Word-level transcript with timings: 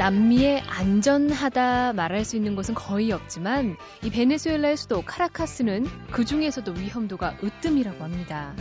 남미에 0.00 0.60
안전하다 0.60 1.92
말할 1.92 2.24
수 2.24 2.34
있는 2.34 2.56
곳은 2.56 2.74
거의 2.74 3.12
없지만 3.12 3.76
이 4.02 4.08
베네수엘라의 4.08 4.78
수도 4.78 5.02
카라카스는 5.02 5.84
그 6.10 6.24
중에서도 6.24 6.72
위험도가 6.72 7.36
으뜸이라고 7.44 8.02
합니다. 8.02 8.54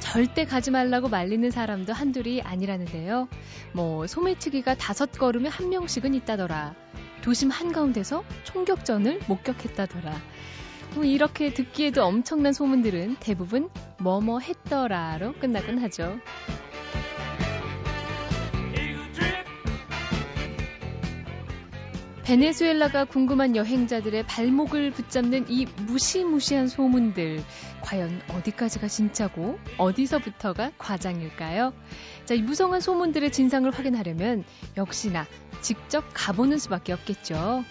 절대 0.00 0.44
가지 0.44 0.72
말라고 0.72 1.08
말리는 1.08 1.48
사람도 1.52 1.92
한둘이 1.92 2.42
아니라는데요. 2.42 3.28
뭐 3.74 4.08
소매치기가 4.08 4.74
다섯 4.74 5.12
걸음에 5.12 5.48
한 5.48 5.68
명씩은 5.68 6.14
있다더라. 6.14 6.74
도심 7.22 7.50
한가운데서 7.50 8.24
총격전을 8.42 9.20
목격했다더라. 9.28 10.20
뭐 10.96 11.04
이렇게 11.04 11.54
듣기에도 11.54 12.02
엄청난 12.02 12.52
소문들은 12.52 13.18
대부분 13.20 13.70
뭐뭐 14.00 14.40
했더라로 14.40 15.34
끝나곤 15.34 15.78
하죠. 15.78 16.18
베네수엘라가 22.26 23.04
궁금한 23.04 23.54
여행자들의 23.54 24.24
발목을 24.24 24.90
붙잡는 24.90 25.46
이 25.48 25.64
무시무시한 25.86 26.66
소문들. 26.66 27.40
과연 27.82 28.20
어디까지가 28.32 28.88
진짜고 28.88 29.60
어디서부터가 29.78 30.72
과장일까요? 30.76 31.72
자, 32.24 32.34
이 32.34 32.42
무성한 32.42 32.80
소문들의 32.80 33.30
진상을 33.30 33.70
확인하려면 33.70 34.42
역시나 34.76 35.24
직접 35.60 36.04
가보는 36.14 36.58
수밖에 36.58 36.92
없겠죠. 36.94 37.64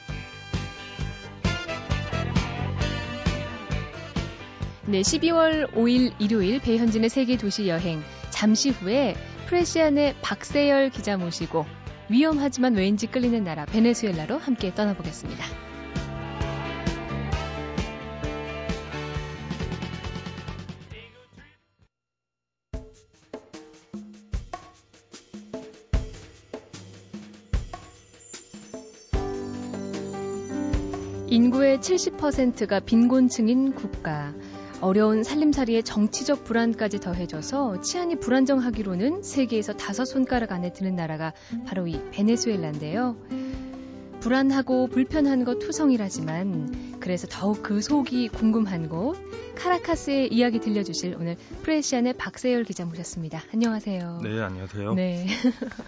네, 4.88 5.02
12월 5.02 5.70
5일 5.74 6.14
일요일 6.20 6.62
배현진의 6.62 7.10
세계 7.10 7.36
도시 7.36 7.68
여행. 7.68 8.02
잠시 8.30 8.70
후에 8.70 9.16
프레시안의 9.48 10.16
박세열 10.22 10.92
기자 10.92 11.18
모시고 11.18 11.66
위험하지만 12.10 12.76
왠지 12.76 13.08
끌리는 13.08 13.44
나라 13.44 13.66
베네수엘라로 13.66 14.38
함께 14.38 14.74
떠나보겠습니다. 14.74 15.44
인구의 31.28 31.80
70%가 31.80 32.80
빈곤층인 32.80 33.74
국가. 33.74 34.34
어려운 34.86 35.24
살림살이에 35.24 35.82
정치적 35.82 36.44
불안까지 36.44 37.00
더해져서 37.00 37.82
치안이 37.82 38.20
불안정하기로는 38.20 39.24
세계에서 39.24 39.74
다섯 39.74 40.06
손가락 40.06 40.52
안에 40.52 40.74
드는 40.74 40.96
나라가 40.96 41.34
바로 41.66 41.88
이 41.88 42.00
베네수엘라인데요. 42.12 43.18
불안하고 44.20 44.86
불편한 44.86 45.44
것 45.44 45.58
투성이라지만 45.58 47.00
그래서 47.00 47.26
더욱 47.28 47.64
그 47.64 47.82
속이 47.82 48.28
궁금한 48.28 48.88
곳 48.88 49.18
카라카스의 49.56 50.32
이야기 50.32 50.60
들려주실 50.60 51.16
오늘 51.20 51.36
프레시안의 51.64 52.14
박세열 52.14 52.64
기자 52.64 52.86
모셨습니다. 52.86 53.42
안녕하세요. 53.56 54.20
네, 54.22 54.40
안녕하세요. 54.40 54.94
네. 54.94 55.26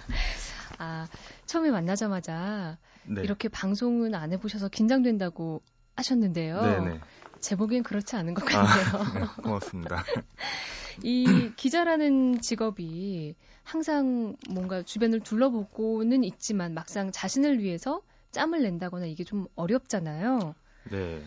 아, 0.79 1.07
처음에 1.45 1.69
만나자마자 1.69 2.79
네. 3.03 3.21
이렇게 3.21 3.47
방송은 3.47 4.15
안 4.15 4.31
해보셔서 4.31 4.69
긴장된다고 4.69 5.61
하셨는데요. 5.95 6.61
네네. 6.61 6.99
네. 7.37 7.41
제 7.41 7.55
보기엔 7.55 7.83
그렇지 7.83 8.15
않은 8.15 8.33
것 8.33 8.45
같네요. 8.45 8.83
아, 8.83 9.03
네, 9.13 9.21
고맙습니다. 9.43 10.03
이 11.03 11.53
기자라는 11.55 12.39
직업이 12.41 13.35
항상 13.63 14.35
뭔가 14.49 14.83
주변을 14.83 15.21
둘러보고는 15.21 16.23
있지만 16.23 16.73
막상 16.73 17.11
자신을 17.11 17.59
위해서 17.59 18.01
짬을 18.31 18.61
낸다거나 18.63 19.05
이게 19.05 19.23
좀 19.23 19.45
어렵잖아요. 19.55 20.55
네. 20.85 21.23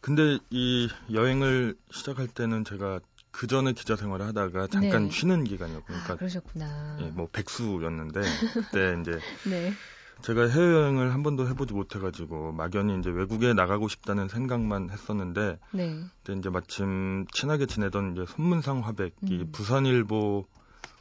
근데 0.00 0.38
이 0.50 0.88
여행을 1.12 1.76
시작할 1.90 2.28
때는 2.28 2.64
제가 2.64 3.00
그 3.30 3.46
전에 3.46 3.72
기자 3.72 3.96
생활을 3.96 4.26
하다가 4.26 4.66
잠깐 4.68 5.04
네. 5.04 5.10
쉬는 5.10 5.44
기간이었고, 5.44 5.86
그러니까 5.86 6.14
아, 6.14 6.16
그러셨구나. 6.16 6.98
예, 7.02 7.10
뭐 7.10 7.28
백수였는데 7.30 8.20
그때 8.54 8.96
이제 9.00 9.20
네. 9.44 9.76
제가 10.22 10.48
해외여행을 10.48 11.12
한 11.12 11.22
번도 11.22 11.48
해보지 11.48 11.72
못해가지고 11.74 12.52
막연히 12.52 12.98
이제 12.98 13.10
외국에 13.10 13.54
나가고 13.54 13.88
싶다는 13.88 14.28
생각만 14.28 14.90
했었는데 14.90 15.58
네. 15.72 16.04
그때 16.22 16.38
이제 16.38 16.50
마침 16.50 17.26
친하게 17.32 17.66
지내던 17.66 18.12
이제 18.12 18.24
손문상 18.26 18.80
화백이 18.80 19.32
음. 19.32 19.52
부산일보 19.52 20.46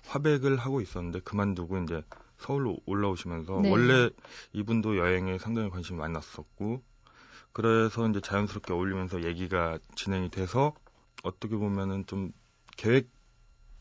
화백을 0.08 0.58
하고 0.58 0.82
있었는데 0.82 1.20
그만두고 1.22 1.80
이제 1.84 2.04
서울로 2.38 2.78
올라오시면서 2.86 3.60
네. 3.62 3.70
원래 3.70 4.10
이분도 4.54 4.98
여행에 4.98 5.38
상당히 5.38 5.70
관심이 5.70 6.00
많았었고 6.00 6.82
그래서 7.52 8.08
이제 8.08 8.22
자연스럽게 8.22 8.74
어울리면서 8.74 9.24
얘기가 9.24 9.80
진행이 9.96 10.30
돼서 10.30 10.74
어떻게 11.24 11.56
보면은 11.58 12.06
좀 12.06 12.32
계획 12.78 13.10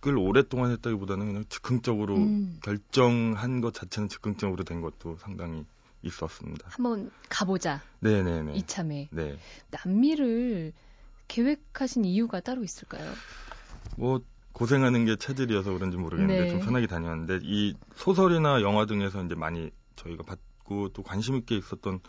을 0.06 0.16
오랫동안 0.16 0.70
했다기보다는 0.70 1.26
그냥 1.26 1.44
즉흥적으로 1.48 2.16
음. 2.16 2.60
결정한 2.62 3.60
것 3.60 3.74
자체는 3.74 4.08
즉흥적으로 4.08 4.62
된 4.62 4.80
것도 4.80 5.16
상당히 5.16 5.64
있었습니다. 6.02 6.68
한번 6.70 7.10
가보자. 7.28 7.82
네네네. 7.98 8.54
이참에. 8.54 9.08
네. 9.10 9.36
남미를 9.72 10.72
계획하신 11.26 12.04
이유가 12.04 12.38
따로 12.38 12.62
있을까요? 12.62 13.12
뭐 13.96 14.20
고생하는 14.52 15.04
게 15.04 15.16
체질이어서 15.16 15.72
그런지 15.72 15.96
모르겠는데 15.96 16.44
네. 16.44 16.50
좀 16.50 16.60
편하게 16.60 16.86
다녔는데 16.86 17.40
이 17.42 17.74
소설이나 17.96 18.62
영화 18.62 18.86
등에서 18.86 19.24
이제 19.24 19.34
많이 19.34 19.70
저희가 19.96 20.22
받고 20.22 20.90
또 20.90 21.02
관심 21.02 21.36
있게 21.36 21.56
있었던 21.56 22.00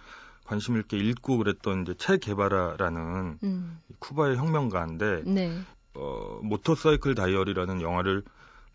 관심 0.45 0.77
있게 0.77 0.97
읽고 0.97 1.37
그랬던 1.37 1.83
이제 1.83 1.93
체 1.97 2.17
게바라라는 2.17 3.39
음. 3.43 3.79
쿠바의 3.99 4.37
혁명가인데 4.37 5.23
네. 5.25 5.59
어, 5.95 6.39
모터사이클 6.43 7.15
다이어리라는 7.15 7.81
영화를 7.81 8.23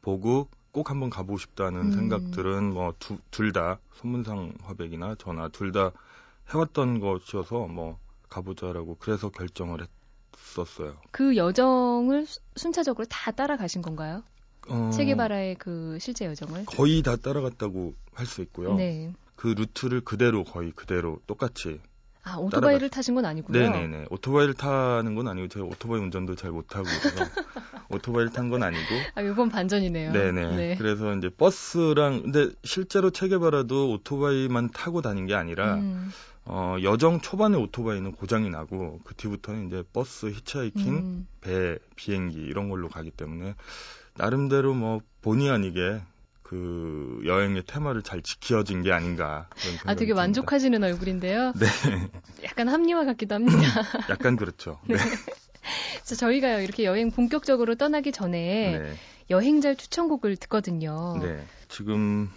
보고 0.02 0.48
꼭 0.72 0.90
한번 0.90 1.08
가보고 1.10 1.38
싶다는 1.38 1.80
음. 1.82 1.92
생각들은 1.92 2.72
뭐 2.74 2.94
둘 3.30 3.52
다 3.52 3.78
손문상 3.94 4.54
화백이나 4.62 5.14
저나 5.16 5.48
둘 5.48 5.72
다 5.72 5.92
해왔던 6.52 7.00
것이어서 7.00 7.66
뭐 7.68 7.98
가보자라고 8.28 8.96
그래서 8.98 9.30
결정을 9.30 9.86
했었어요. 10.36 10.96
그 11.12 11.36
여정을 11.36 12.26
순차적으로 12.56 13.06
다 13.08 13.30
따라가신 13.30 13.80
건가요? 13.82 14.22
어, 14.68 14.90
체게바라의 14.92 15.56
그 15.56 15.98
실제 16.00 16.26
여정을 16.26 16.64
거의 16.66 17.02
다 17.02 17.16
따라갔다고 17.16 17.94
할 18.14 18.26
수 18.26 18.42
있고요. 18.42 18.74
네. 18.74 19.12
그 19.36 19.48
루트를 19.48 20.00
그대로 20.02 20.44
거의 20.44 20.72
그대로 20.72 21.20
똑같이 21.26 21.80
아, 22.24 22.36
오토바이를. 22.38 22.88
타신 22.90 23.14
건 23.14 23.24
아니고요. 23.26 23.58
네네네. 23.58 24.06
오토바이를 24.10 24.54
타는 24.54 25.14
건 25.14 25.28
아니고 25.28 25.48
제가 25.48 25.66
오토바이 25.66 26.00
운전도 26.00 26.34
잘 26.36 26.50
못하고 26.52 26.84
그래서 26.84 27.24
오토바이를 27.90 28.32
탄 28.32 28.48
건 28.50 28.62
아니고. 28.62 28.82
아, 29.14 29.20
이건 29.20 29.50
반전이네요. 29.50 30.12
네네. 30.12 30.56
네. 30.56 30.76
그래서 30.76 31.14
이제 31.14 31.28
버스랑 31.28 32.22
근데 32.22 32.48
실제로 32.64 33.10
체게바라도 33.10 33.90
오토바이만 33.92 34.70
타고 34.70 35.02
다닌 35.02 35.26
게 35.26 35.34
아니라 35.34 35.74
음. 35.74 36.10
어, 36.46 36.76
여정 36.82 37.20
초반에 37.20 37.56
오토바이는 37.56 38.12
고장이 38.12 38.50
나고 38.50 39.00
그 39.04 39.14
뒤부터는 39.14 39.68
이제 39.68 39.82
버스, 39.92 40.26
히치하이킹, 40.26 40.94
음. 40.94 41.26
배, 41.40 41.78
비행기 41.96 42.38
이런 42.38 42.68
걸로 42.68 42.88
가기 42.88 43.10
때문에 43.10 43.54
나름대로 44.16 44.74
뭐 44.74 45.00
본의 45.22 45.50
아니게 45.50 46.00
그 46.44 47.22
여행의 47.24 47.64
테마를 47.66 48.02
잘 48.02 48.22
지켜진 48.22 48.82
게 48.82 48.92
아닌가. 48.92 49.48
아, 49.84 49.94
되게 49.94 50.12
만족하시는 50.12 50.84
얼굴인데요. 50.84 51.52
네. 51.58 51.66
약간 52.44 52.68
합리화 52.68 53.06
같기도 53.06 53.34
합니다. 53.34 53.56
약간 54.10 54.36
그렇죠. 54.36 54.78
네. 54.86 54.96
네. 54.96 55.02
자, 56.02 56.14
저희가요, 56.14 56.60
이렇게 56.60 56.84
여행 56.84 57.10
본격적으로 57.10 57.76
떠나기 57.76 58.12
전에 58.12 58.78
네. 58.78 58.94
여행자 59.30 59.74
추천곡을 59.74 60.36
듣거든요. 60.36 61.18
네. 61.22 61.46
지금 61.68 62.30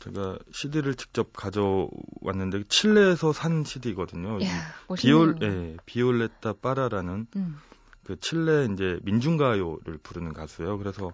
제가 0.00 0.38
CD를 0.52 0.94
직접 0.94 1.32
가져왔는데 1.32 2.64
칠레에서 2.68 3.32
산 3.32 3.64
CD거든요. 3.64 4.38
이야, 4.40 4.50
비올, 4.98 5.38
예, 5.40 5.76
비올레타 5.86 6.52
빠라라는 6.60 7.26
음. 7.36 7.56
그 8.04 8.20
칠레 8.20 8.68
이제 8.74 9.00
민중가요를 9.02 9.98
부르는 10.02 10.34
가수예요. 10.34 10.76
그래서 10.76 11.10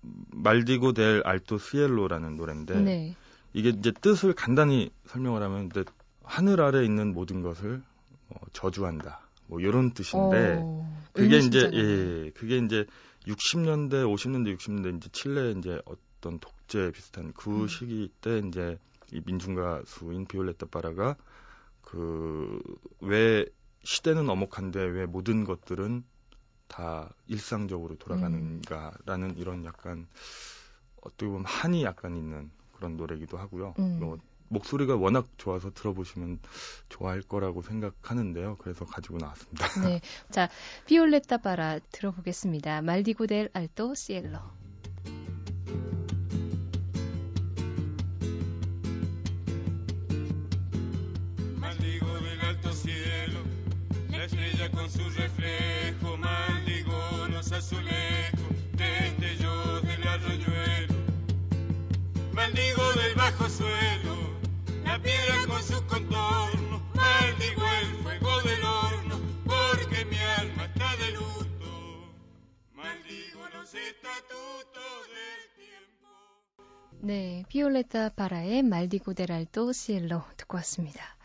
말디고 0.00 0.92
델 0.92 1.22
알토 1.24 1.58
스엘로라는 1.58 2.36
노래인데 2.36 2.80
네. 2.80 3.16
이게 3.52 3.70
이제 3.70 3.92
뜻을 3.92 4.34
간단히 4.34 4.90
설명을 5.06 5.42
하면 5.42 5.66
이제 5.66 5.84
하늘 6.22 6.60
아래 6.60 6.84
있는 6.84 7.12
모든 7.12 7.42
것을 7.42 7.82
어, 8.30 8.36
저주한다. 8.52 9.20
뭐 9.46 9.60
이런 9.60 9.92
뜻인데 9.92 10.60
오, 10.62 10.82
어, 10.82 11.04
그게 11.12 11.38
이제 11.38 11.70
예, 11.72 12.30
그게 12.30 12.58
이제 12.58 12.84
60년대, 13.26 14.04
50년대, 14.04 14.56
60년대 14.56 14.96
이제 14.98 15.08
칠레 15.10 15.52
이제 15.52 15.80
어떤 15.86 16.38
독재 16.38 16.92
비슷한 16.92 17.32
그 17.32 17.62
음. 17.62 17.68
시기 17.68 18.10
때 18.20 18.42
이제 18.46 18.78
이 19.12 19.22
민중 19.24 19.54
가수인 19.54 20.26
비올레타 20.26 20.66
파라가 20.66 21.16
그 21.82 22.60
왜 23.00 23.46
시대는 23.84 24.28
엄혹한데 24.28 24.80
왜 24.80 25.06
모든 25.06 25.44
것들은 25.44 26.04
다 26.68 27.12
일상적으로 27.26 27.96
돌아가는가라는 27.96 29.30
음. 29.30 29.34
이런 29.36 29.64
약간 29.64 30.06
어떻게 31.02 31.26
보면 31.26 31.44
한이 31.44 31.82
약간 31.82 32.16
있는 32.16 32.50
그런 32.76 32.96
노래기도 32.96 33.38
하고요. 33.38 33.74
음. 33.78 33.98
뭐 34.00 34.18
목소리가 34.48 34.96
워낙 34.96 35.28
좋아서 35.36 35.70
들어보시면 35.72 36.40
좋아할 36.88 37.22
거라고 37.22 37.62
생각하는데요. 37.62 38.56
그래서 38.60 38.84
가지고 38.84 39.18
나왔습니다. 39.18 39.66
네. 39.84 40.00
자, 40.30 40.48
비올레타 40.86 41.38
바라 41.38 41.78
들어보겠습니다. 41.92 42.82
말디고 42.82 43.26
델 43.26 43.50
알토 43.52 43.94
시엘로. 43.94 44.38
con 54.70 54.90
su 54.90 55.02
reflejo, 55.10 56.17
maldigo 57.67 57.67
los 57.67 57.67
azulejos, 57.67 58.55
destellos 58.73 59.81
del 59.83 60.07
arroyuelo, 60.07 60.95
maldigo 62.33 62.93
del 62.93 63.15
bajo 63.15 63.49
suelo, 63.49 64.15
la 64.83 64.99
piedra 64.99 65.47
con 65.47 65.61
sus 65.61 65.81
contornos, 65.81 66.81
maldigo 66.93 67.63
el 67.81 68.03
fuego 68.03 68.41
del 68.43 68.63
horno, 68.63 69.19
porque 69.45 70.05
mi 70.05 70.17
alma 70.17 70.65
está 70.65 70.95
de 70.97 71.11
luto, 71.11 72.13
maldigo 72.73 73.41
los 73.53 73.73
estatutos 73.73 75.07
del 75.15 75.41
tiempo. 75.57 76.09
네, 77.01 77.43
피올레타 77.49 78.09
바라의 78.09 78.63
말디고 78.63 79.13
델 79.13 79.31
알토 79.31 79.73
시엘로 79.73 80.23
듣고 80.37 80.57
왔습니다. 80.57 81.16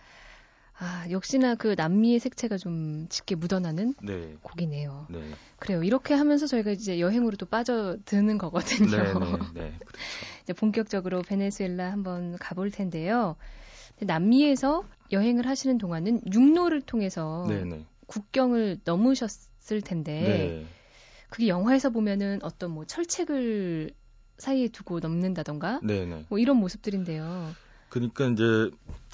아, 0.78 1.06
역시나 1.10 1.56
그 1.56 1.76
남미의 1.78 2.20
색채가 2.20 2.58
좀 2.58 3.08
짙게 3.10 3.36
묻어나는 3.36 3.94
네. 4.02 4.36
곡이네요. 4.42 5.08
네. 5.10 5.20
그래요. 5.58 5.84
이렇게 5.84 6.14
하면서 6.14 6.48
저희가 6.48 6.72
이제 6.72 7.00
여행으로 7.00 7.38
또 7.38 7.46
빠져드는 7.46 8.38
거거든요. 8.38 8.90
네, 8.90 9.04
네, 9.04 9.40
네. 9.54 9.74
그렇죠. 9.86 10.00
이제 10.44 10.54
본격적으로 10.54 11.22
베네수엘라 11.22 11.92
한번 11.92 12.38
가볼 12.38 12.72
텐데요. 12.72 13.36
남미에서 14.00 14.84
여행을 15.12 15.48
하시는 15.48 15.78
동안은 15.78 16.22
육로를 16.34 16.82
통해서. 16.82 17.46
네. 17.48 17.86
국경을 18.08 18.80
넘으셨을 18.84 19.82
텐데 19.82 20.22
네. 20.22 20.66
그게 21.30 21.48
영화에서 21.48 21.90
보면은 21.90 22.40
어떤 22.44 22.72
뭐 22.72 22.86
철책을 22.86 23.92
사이에 24.38 24.68
두고 24.68 25.00
넘는다던가. 25.00 25.80
뭐 26.30 26.38
이런 26.40 26.58
모습들인데요. 26.58 27.56
그러니까 27.90 28.26
이제 28.26 28.72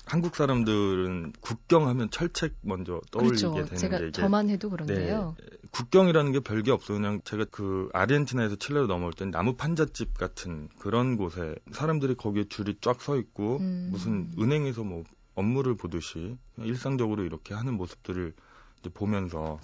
한국 0.10 0.36
사람들은 0.36 1.34
국경하면 1.40 2.10
철책 2.10 2.56
먼저 2.62 3.00
떠올리게 3.12 3.48
그렇죠. 3.48 3.66
되는 3.66 3.78
제가 3.78 4.00
게 4.00 4.12
저만 4.12 4.50
해도 4.50 4.72
그런데요. 4.72 5.36
네, 5.40 5.58
국경이라는 5.70 6.32
게 6.32 6.40
별게 6.40 6.72
없어요. 6.72 6.98
그냥 6.98 7.22
제가 7.24 7.46
그 7.52 7.90
아르헨티나에서 7.94 8.56
칠레로 8.56 8.88
넘어올 8.88 9.14
땐 9.14 9.30
나무 9.30 9.56
판잣집 9.56 10.18
같은 10.18 10.68
그런 10.80 11.16
곳에 11.16 11.54
사람들이 11.72 12.16
거기에 12.16 12.46
줄이 12.46 12.78
쫙 12.82 13.02
서 13.02 13.18
있고 13.18 13.58
음. 13.58 13.90
무슨 13.92 14.32
은행에서 14.40 14.84
뭐 14.84 15.04
업무를 15.36 15.76
보듯이 15.76 16.38
일상적으로 16.58 17.24
이렇게 17.24 17.54
하는 17.54 17.76
모습들을 17.76 18.34
이제 18.80 18.90
보면서 18.90 19.60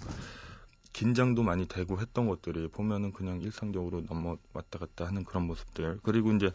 긴장도 0.92 1.42
많이 1.42 1.66
되고 1.66 2.00
했던 2.00 2.28
것들이 2.28 2.68
보면은 2.68 3.12
그냥 3.12 3.42
일상적으로 3.42 4.02
넘어 4.08 4.38
왔다 4.52 4.78
갔다 4.78 5.06
하는 5.06 5.24
그런 5.24 5.46
모습들 5.48 5.98
그리고 6.04 6.32
이제 6.32 6.50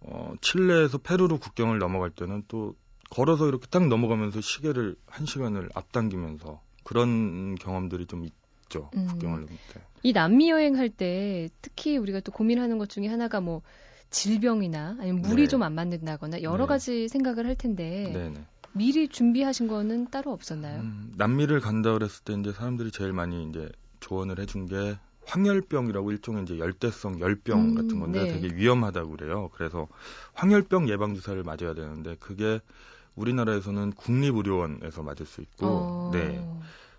어, 0.00 0.34
칠레에서 0.40 0.98
페루로 0.98 1.38
국경을 1.38 1.78
넘어갈 1.78 2.10
때는 2.10 2.42
또 2.48 2.74
걸어서 3.10 3.48
이렇게 3.48 3.66
딱 3.68 3.86
넘어가면서 3.86 4.40
시계를 4.40 4.96
한 5.06 5.26
시간을 5.26 5.68
앞당기면서 5.74 6.60
그런 6.84 7.54
경험들이 7.56 8.06
좀 8.06 8.24
있죠. 8.24 8.90
음. 8.94 9.06
국경을 9.06 9.40
넘을 9.40 9.56
때. 9.72 9.80
이 10.02 10.12
남미 10.12 10.50
여행할 10.50 10.88
때 10.88 11.48
특히 11.62 11.96
우리가 11.96 12.20
또 12.20 12.32
고민하는 12.32 12.78
것 12.78 12.88
중에 12.88 13.08
하나가 13.08 13.40
뭐 13.40 13.62
질병이나 14.10 14.96
아니면 15.00 15.22
물이 15.22 15.42
네. 15.42 15.48
좀안 15.48 15.74
맞는다거나 15.74 16.42
여러 16.42 16.64
네. 16.64 16.68
가지 16.68 17.08
생각을 17.08 17.46
할 17.46 17.56
텐데 17.56 18.10
네네. 18.12 18.46
미리 18.72 19.08
준비하신 19.08 19.68
거는 19.68 20.10
따로 20.10 20.32
없었나요? 20.32 20.80
음, 20.80 21.12
남미를 21.16 21.60
간다 21.60 21.92
그랬을 21.92 22.22
때 22.24 22.34
이제 22.34 22.52
사람들이 22.52 22.90
제일 22.90 23.12
많이 23.12 23.48
이제 23.48 23.68
조언을 24.00 24.38
해준 24.38 24.66
게 24.66 24.96
황열병이라고 25.24 26.12
일종의 26.12 26.44
이제 26.44 26.58
열대성 26.58 27.20
열병 27.20 27.60
음, 27.60 27.74
같은 27.74 27.98
건데 27.98 28.26
네. 28.26 28.28
되게 28.28 28.54
위험하다고 28.54 29.16
그래요. 29.16 29.50
그래서 29.54 29.88
황열병 30.34 30.88
예방 30.88 31.14
주사를 31.14 31.42
맞아야 31.42 31.74
되는데 31.74 32.16
그게 32.20 32.60
우리나라에서는 33.16 33.92
국립의료원에서 33.92 35.02
맞을 35.02 35.26
수 35.26 35.40
있고, 35.40 35.66
어... 35.66 36.10
네. 36.12 36.38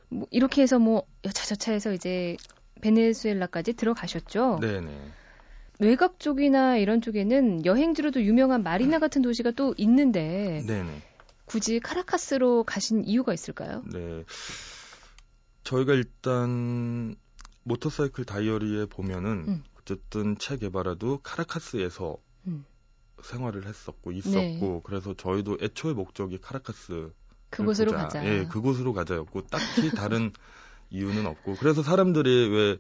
뭐 0.09 0.27
이렇게 0.31 0.61
해서 0.61 0.79
뭐 0.79 1.03
여차저차 1.25 1.71
해서 1.71 1.93
이제 1.93 2.37
베네수엘라까지 2.81 3.73
들어가셨죠. 3.73 4.59
네네. 4.61 5.11
외곽 5.79 6.19
쪽이나 6.19 6.77
이런 6.77 7.01
쪽에는 7.01 7.65
여행지로도 7.65 8.23
유명한 8.23 8.63
마리나 8.63 8.99
같은 8.99 9.21
도시가 9.21 9.51
또 9.51 9.73
있는데, 9.77 10.63
네네. 10.65 11.01
굳이 11.45 11.79
카라카스로 11.79 12.63
가신 12.63 13.03
이유가 13.05 13.33
있을까요? 13.33 13.83
네. 13.91 14.23
저희가 15.63 15.93
일단 15.93 17.15
모터사이클 17.63 18.25
다이어리에 18.25 18.85
보면은 18.85 19.45
음. 19.47 19.63
어쨌든 19.79 20.37
체 20.37 20.57
개발화도 20.57 21.19
카라카스에서 21.23 22.17
음. 22.47 22.65
생활을 23.23 23.65
했었고 23.65 24.11
있었고 24.11 24.31
네. 24.39 24.81
그래서 24.83 25.13
저희도 25.13 25.57
애초의 25.61 25.95
목적이 25.95 26.39
카라카스 26.39 27.11
그곳으로. 27.49 27.91
가자. 27.93 28.25
예, 28.25 28.45
그곳으로 28.45 28.93
가자였고 28.93 29.47
딱히 29.47 29.91
다른 29.91 30.31
이유는 30.89 31.25
없고 31.25 31.55
그래서 31.59 31.81
사람들이 31.83 32.49
왜 32.49 32.77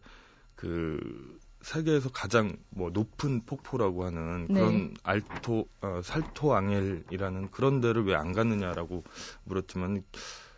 그 0.57 1.39
세계에서 1.61 2.09
가장 2.09 2.57
뭐 2.69 2.89
높은 2.89 3.45
폭포라고 3.45 4.05
하는 4.05 4.47
그런 4.47 4.87
네. 4.89 4.93
알토 5.03 5.67
어, 5.81 6.01
살토 6.03 6.53
앙헬이라는 6.55 7.51
그런 7.51 7.79
데를 7.79 8.05
왜 8.05 8.15
안 8.15 8.33
갔느냐라고 8.33 9.03
물었지만 9.43 10.03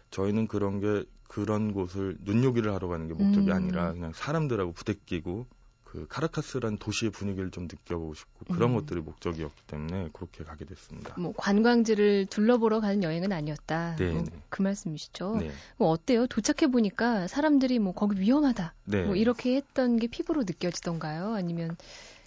저희는 0.10 0.48
그런 0.48 0.80
게 0.80 1.04
그런 1.28 1.74
곳을 1.74 2.18
눈요기를 2.22 2.74
하러 2.74 2.88
가는 2.88 3.08
게 3.08 3.14
목적이 3.14 3.48
음. 3.50 3.54
아니라 3.54 3.92
그냥 3.94 4.14
사람들하고 4.14 4.72
부대끼고 4.72 5.46
그 5.92 6.06
카라카스란 6.08 6.78
도시의 6.78 7.12
분위기를 7.12 7.50
좀 7.50 7.64
느껴보고 7.64 8.14
싶고 8.14 8.54
그런 8.54 8.72
음. 8.72 8.76
것들이 8.76 9.02
목적이었기 9.02 9.64
때문에 9.66 10.10
그렇게 10.14 10.44
가게 10.44 10.64
됐습니다. 10.66 11.16
뭐 11.20 11.34
관광지를 11.36 12.28
둘러보러 12.28 12.80
가는 12.80 13.02
여행은 13.02 13.32
아니었다. 13.32 13.96
네. 13.96 14.12
뭐 14.12 14.24
네. 14.24 14.32
그 14.50 14.62
말씀이시죠. 14.62 15.38
네. 15.40 15.52
뭐 15.78 15.90
어때요? 15.90 16.28
도착해 16.28 16.72
보니까 16.72 17.26
사람들이 17.28 17.80
뭐 17.80 17.94
거기 17.94 18.22
위험하다. 18.22 18.76
네. 18.86 19.04
뭐 19.04 19.16
이렇게 19.16 19.56
했던 19.56 19.98
게 19.98 20.06
피부로 20.06 20.42
느껴지던가요? 20.44 21.34
아니면 21.34 21.76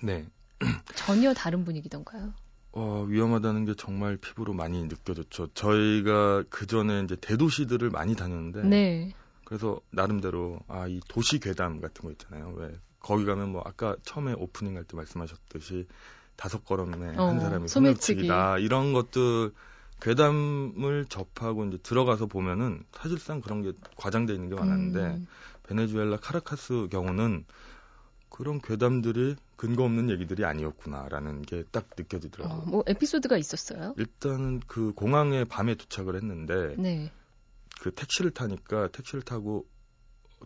네. 0.02 0.26
전혀 0.96 1.32
다른 1.32 1.64
분위기던가요? 1.64 2.32
어, 2.72 3.04
위험하다는 3.08 3.64
게 3.66 3.74
정말 3.76 4.16
피부로 4.16 4.54
많이 4.54 4.82
느껴졌죠. 4.86 5.48
저희가 5.54 6.42
그 6.50 6.66
전에 6.66 7.02
이제 7.04 7.14
대도시들을 7.14 7.90
많이 7.90 8.16
다녔는데 8.16 8.62
네. 8.64 9.12
그래서 9.44 9.80
나름대로 9.90 10.58
아 10.66 10.88
이 10.88 11.00
도시 11.06 11.38
괴담 11.38 11.80
같은 11.80 12.02
거 12.04 12.10
있잖아요. 12.10 12.54
왜 12.56 12.72
거기 13.02 13.24
가면 13.24 13.50
뭐 13.52 13.62
아까 13.64 13.96
처음에 14.02 14.32
오프닝 14.34 14.76
할 14.76 14.84
때 14.84 14.96
말씀하셨듯이 14.96 15.86
다섯 16.36 16.64
걸음에 16.64 17.16
어, 17.18 17.28
한 17.28 17.40
사람이 17.40 17.68
소매치기다 17.68 18.58
이런 18.58 18.92
것들 18.92 19.52
괴담을 20.00 21.04
접하고 21.08 21.64
이제 21.66 21.78
들어가서 21.82 22.26
보면은 22.26 22.84
사실상 22.92 23.40
그런 23.40 23.62
게 23.62 23.72
과장돼 23.96 24.34
있는 24.34 24.48
게 24.48 24.54
많았는데 24.56 24.98
음. 25.00 25.26
베네수엘라 25.64 26.16
카라카스 26.16 26.88
경우는 26.90 27.44
그런 28.28 28.60
괴담들이 28.60 29.36
근거 29.56 29.84
없는 29.84 30.10
얘기들이 30.10 30.44
아니었구나라는 30.44 31.42
게 31.42 31.64
딱 31.70 31.86
느껴지더라고요. 31.96 32.58
어, 32.58 32.64
뭐 32.66 32.82
에피소드가 32.86 33.36
있었어요? 33.36 33.94
일단은 33.96 34.60
그 34.66 34.92
공항에 34.94 35.44
밤에 35.44 35.74
도착을 35.76 36.16
했는데 36.16 36.74
네. 36.78 37.12
그 37.80 37.92
택시를 37.94 38.30
타니까 38.32 38.88
택시를 38.88 39.22
타고 39.22 39.66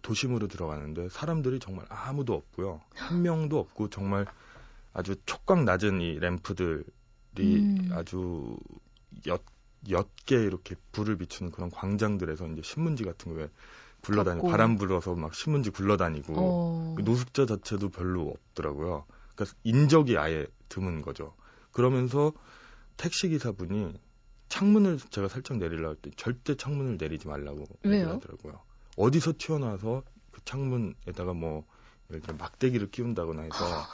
도심으로 0.02 0.48
들어가는데 0.48 1.08
사람들이 1.08 1.58
정말 1.58 1.86
아무도 1.88 2.34
없고요. 2.34 2.80
한 2.94 3.22
명도 3.22 3.58
없고 3.58 3.90
정말 3.90 4.26
아주 4.92 5.16
촉각 5.26 5.64
낮은 5.64 6.00
이 6.00 6.18
램프들이 6.18 6.84
음. 7.38 7.90
아주 7.92 8.56
엿, 9.26 9.42
옅게 9.88 10.36
이렇게 10.36 10.74
불을 10.92 11.18
비추는 11.18 11.52
그런 11.52 11.70
광장들에서 11.70 12.48
이제 12.48 12.62
신문지 12.62 13.04
같은 13.04 13.34
거에 13.34 13.48
굴러다니 14.02 14.40
고 14.40 14.48
바람 14.48 14.76
불어서 14.76 15.14
막 15.14 15.34
신문지 15.34 15.70
굴러다니고 15.70 16.34
어. 16.36 16.94
그 16.96 17.02
노숙자 17.02 17.46
자체도 17.46 17.90
별로 17.90 18.28
없더라고요. 18.28 19.04
그러니까 19.34 19.56
인적이 19.64 20.18
아예 20.18 20.46
드문 20.68 21.02
거죠. 21.02 21.34
그러면서 21.72 22.32
택시 22.96 23.28
기사분이 23.28 23.98
창문을 24.48 24.98
제가 25.10 25.28
살짝 25.28 25.58
내리려고 25.58 25.88
할때 25.88 26.10
절대 26.16 26.54
창문을 26.54 26.96
내리지 26.98 27.28
말라고 27.28 27.66
얘기하더라고요. 27.84 28.60
어디서 28.96 29.34
튀어나와서 29.38 30.02
그 30.32 30.40
창문에다가 30.44 31.32
뭐 31.34 31.64
예를 32.10 32.22
들어 32.22 32.36
막대기를 32.36 32.90
끼운다거나 32.90 33.42
해서 33.42 33.86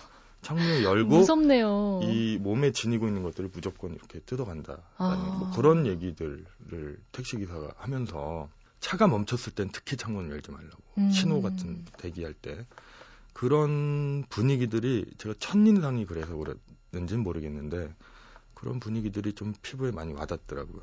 창문을 0.42 0.82
열고 0.84 1.08
무섭네요. 1.08 2.00
이 2.02 2.38
몸에 2.40 2.72
지니고 2.72 3.06
있는 3.06 3.22
것들을 3.22 3.50
무조건 3.52 3.94
이렇게 3.94 4.20
뜯어간다. 4.20 4.78
아. 4.96 5.36
뭐 5.38 5.50
그런 5.54 5.86
얘기들을 5.86 7.00
택시 7.12 7.36
기사가 7.36 7.72
하면서 7.76 8.48
차가 8.80 9.06
멈췄을 9.06 9.54
땐 9.54 9.70
특히 9.72 9.96
창문을 9.96 10.30
열지 10.30 10.50
말라고 10.50 10.82
음. 10.98 11.10
신호 11.10 11.40
같은 11.40 11.84
대기할 11.98 12.34
때 12.34 12.66
그런 13.32 14.24
분위기들이 14.28 15.06
제가 15.18 15.34
첫인상이 15.38 16.04
그래서 16.06 16.34
그랬는지는 16.36 17.22
모르겠는데 17.22 17.94
그런 18.54 18.80
분위기들이 18.80 19.32
좀 19.34 19.54
피부에 19.62 19.92
많이 19.92 20.12
와닿더라고요. 20.12 20.82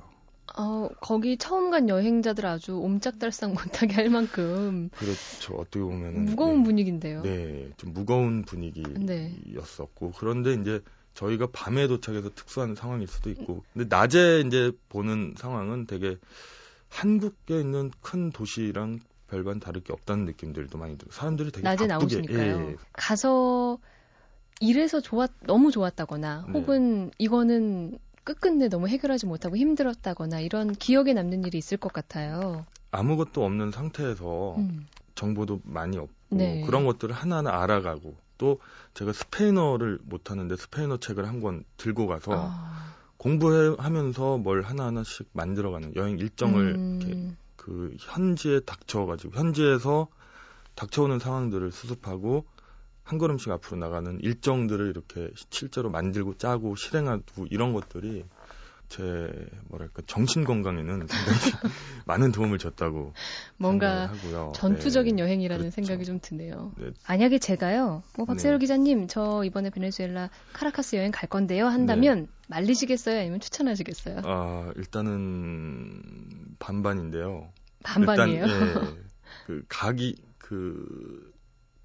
어, 0.58 0.90
거기 1.00 1.38
처음 1.38 1.70
간 1.70 1.90
여행자들 1.90 2.46
아주 2.46 2.78
옴짝달싹 2.78 3.52
못하게 3.54 3.96
할 3.96 4.10
만큼 4.10 4.90
그렇죠. 4.98 5.56
어떻게 5.56 5.80
보면 5.80 6.26
무거운 6.26 6.60
네, 6.60 6.64
분위기인데요. 6.64 7.22
네, 7.24 7.70
좀 7.78 7.94
무거운 7.94 8.44
분위기였었고 8.44 10.06
네. 10.08 10.12
그런데 10.18 10.54
이제 10.54 10.82
저희가 11.14 11.48
밤에 11.52 11.88
도착해서 11.88 12.30
특수한 12.34 12.76
상황일 12.76 13.08
수도 13.08 13.30
있고 13.30 13.64
근데 13.74 13.88
낮에 13.90 14.44
이제 14.46 14.72
보는 14.90 15.36
상황은 15.38 15.86
되게 15.86 16.18
한국에 16.90 17.60
있는 17.60 17.92
큰 18.02 18.32
도시랑 18.32 19.00
별반 19.28 19.60
다를 19.60 19.82
게 19.82 19.94
없다는 19.94 20.26
느낌들도 20.26 20.78
많이 20.78 20.98
들어요. 20.98 21.12
사람들이 21.12 21.52
되게 21.52 21.64
낮에 21.64 21.88
바쁘게, 21.88 22.16
나오시니까요. 22.16 22.70
예. 22.72 22.76
가서 22.94 23.78
이래서 24.60 25.00
좋았 25.00 25.30
너무 25.42 25.72
좋았다거나 25.72 26.48
네. 26.48 26.54
혹은 26.54 27.12
이거는 27.18 28.00
끝끝내 28.30 28.70
너무 28.70 28.88
해결하지 28.88 29.26
못하고 29.26 29.58
힘들었다거나 29.58 30.40
이런 30.40 30.72
기억에 30.74 31.14
남는 31.14 31.46
일이 31.46 31.58
있을 31.58 31.78
것 31.78 31.92
같아요. 31.92 32.64
아무것도 32.92 33.44
없는 33.44 33.72
상태에서 33.72 34.56
음. 34.58 34.86
정보도 35.16 35.62
많이 35.64 35.98
없고 35.98 36.14
네. 36.30 36.62
그런 36.62 36.86
것들을 36.86 37.14
하나하나 37.16 37.60
알아가고 37.64 38.16
또 38.38 38.60
제가 38.94 39.14
스페인어를 39.14 39.98
못하는데 40.04 40.56
스페인어 40.56 40.98
책을 40.98 41.28
한 41.28 41.42
권 41.42 41.64
들고 41.78 42.06
가서 42.06 42.32
아. 42.36 42.94
공부하면서 43.18 44.38
뭘 44.38 44.62
하나하나씩 44.62 45.28
만들어가는 45.34 45.96
여행 45.96 46.20
일정을 46.20 46.76
음. 46.76 47.00
이렇게 47.02 47.36
그 47.56 47.96
현지에 48.00 48.60
닥쳐가지고 48.60 49.38
현지에서 49.38 50.08
닥쳐오는 50.76 51.18
상황들을 51.18 51.72
수습하고 51.72 52.46
한 53.10 53.18
걸음씩 53.18 53.52
앞으로 53.52 53.78
나가는 53.78 54.20
일정들을 54.22 54.88
이렇게 54.88 55.32
실제로 55.50 55.90
만들고 55.90 56.38
짜고 56.38 56.76
실행하고 56.76 57.48
이런 57.50 57.74
것들이 57.74 58.24
제 58.88 59.02
뭐랄까 59.68 60.04
정신 60.06 60.44
건강에는 60.44 61.08
상당히 61.08 61.40
많은 62.06 62.32
도움을 62.32 62.60
줬다고 62.60 63.14
뭔가. 63.58 64.12
전투적인 64.54 65.16
네. 65.16 65.24
여행이라는 65.24 65.72
그렇죠. 65.72 65.76
생각이 65.76 66.06
좀 66.06 66.20
드네요. 66.22 66.74
네. 66.78 66.92
만약에 67.08 67.40
제가요, 67.40 68.04
뭐 68.16 68.28
박세열 68.28 68.60
네. 68.60 68.60
기자님 68.60 69.08
저 69.08 69.44
이번에 69.44 69.72
베네수엘라 69.72 70.30
카라카스 70.54 70.96
여행 70.96 71.12
갈 71.12 71.28
건데요 71.28 71.66
한다면 71.66 72.22
네. 72.22 72.28
말리시겠어요, 72.48 73.20
아니면 73.20 73.40
추천하시겠어요? 73.40 74.22
아 74.24 74.72
일단은 74.76 76.04
반반인데요. 76.60 77.50
반반이에요. 77.84 78.46
일단, 78.46 78.60
예, 78.68 78.98
그 79.48 79.64
가기 79.68 80.16
그 80.38 81.29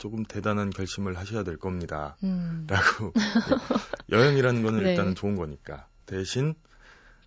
조금 0.04 0.22
대단한 0.22 0.68
결심을 0.68 1.16
하셔야 1.16 1.44
될 1.44 1.56
겁니다. 1.56 2.14
음. 2.24 2.66
라고 2.68 3.14
여행이라는 4.10 4.62
거는 4.62 4.82
네. 4.82 4.90
일단은 4.90 5.14
좋은 5.14 5.34
거니까 5.34 5.88
대신 6.04 6.54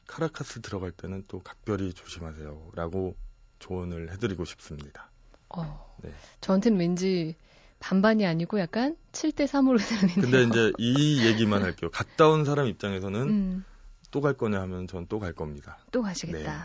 카라카스 0.05 0.62
들어갈 0.62 0.91
때는 0.91 1.24
또 1.27 1.39
각별히 1.41 1.91
조심하세요. 1.91 2.74
라고 2.75 3.15
조언을 3.57 4.12
해드리고 4.13 4.46
싶습니다. 4.46 5.10
어, 5.50 5.96
네. 6.03 6.13
저한테는 6.41 6.77
왠지 6.77 7.36
반반이 7.79 8.27
아니고 8.27 8.60
약간 8.60 8.96
7대 9.12 9.48
3으로 9.48 9.79
되는 9.79 10.13
근데 10.29 10.43
이제 10.43 10.72
이 10.77 11.25
얘기만 11.25 11.63
할게요. 11.63 11.89
갔다 11.91 12.27
온 12.27 12.46
사람 12.46 12.67
입장에서는 12.67 13.22
음. 13.27 13.65
또갈 14.12 14.36
거냐 14.36 14.62
하면 14.62 14.86
전 14.88 15.07
또 15.07 15.17
갈 15.17 15.34
겁니다. 15.34 15.79
또 15.91 16.03
가시겠다. 16.03 16.53
네. 16.53 16.60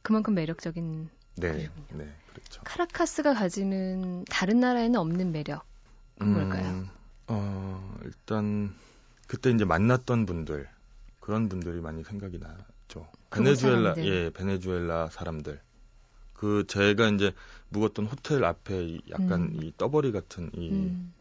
그만큼 0.00 0.32
매력적인 0.32 1.10
네, 1.36 1.52
곳이군요. 1.52 2.04
네, 2.04 2.14
그렇죠. 2.30 2.62
카라카스가 2.64 3.34
가지는 3.34 4.24
다른 4.26 4.60
나라에는 4.60 4.98
없는 4.98 5.32
매력 5.32 5.64
음, 6.22 6.32
뭘까요? 6.32 6.86
어, 7.28 7.98
일단 8.04 8.74
그때 9.26 9.50
이제 9.50 9.64
만났던 9.64 10.26
분들 10.26 10.68
그런 11.20 11.48
분들이 11.48 11.80
많이 11.80 12.02
생각이 12.04 12.38
나. 12.38 12.56
있죠. 12.90 13.06
베네수엘라 13.30 13.94
예 13.98 14.30
베네수엘라 14.30 15.10
사람들 15.10 15.60
그 16.34 16.64
제가 16.66 17.08
이제 17.08 17.32
묵었던 17.68 18.06
호텔 18.06 18.44
앞에 18.44 18.98
약간 19.10 19.42
음. 19.42 19.60
이 19.62 19.72
떠버리 19.76 20.10
같은 20.10 20.50
이 20.54 20.70
음. 20.70 21.14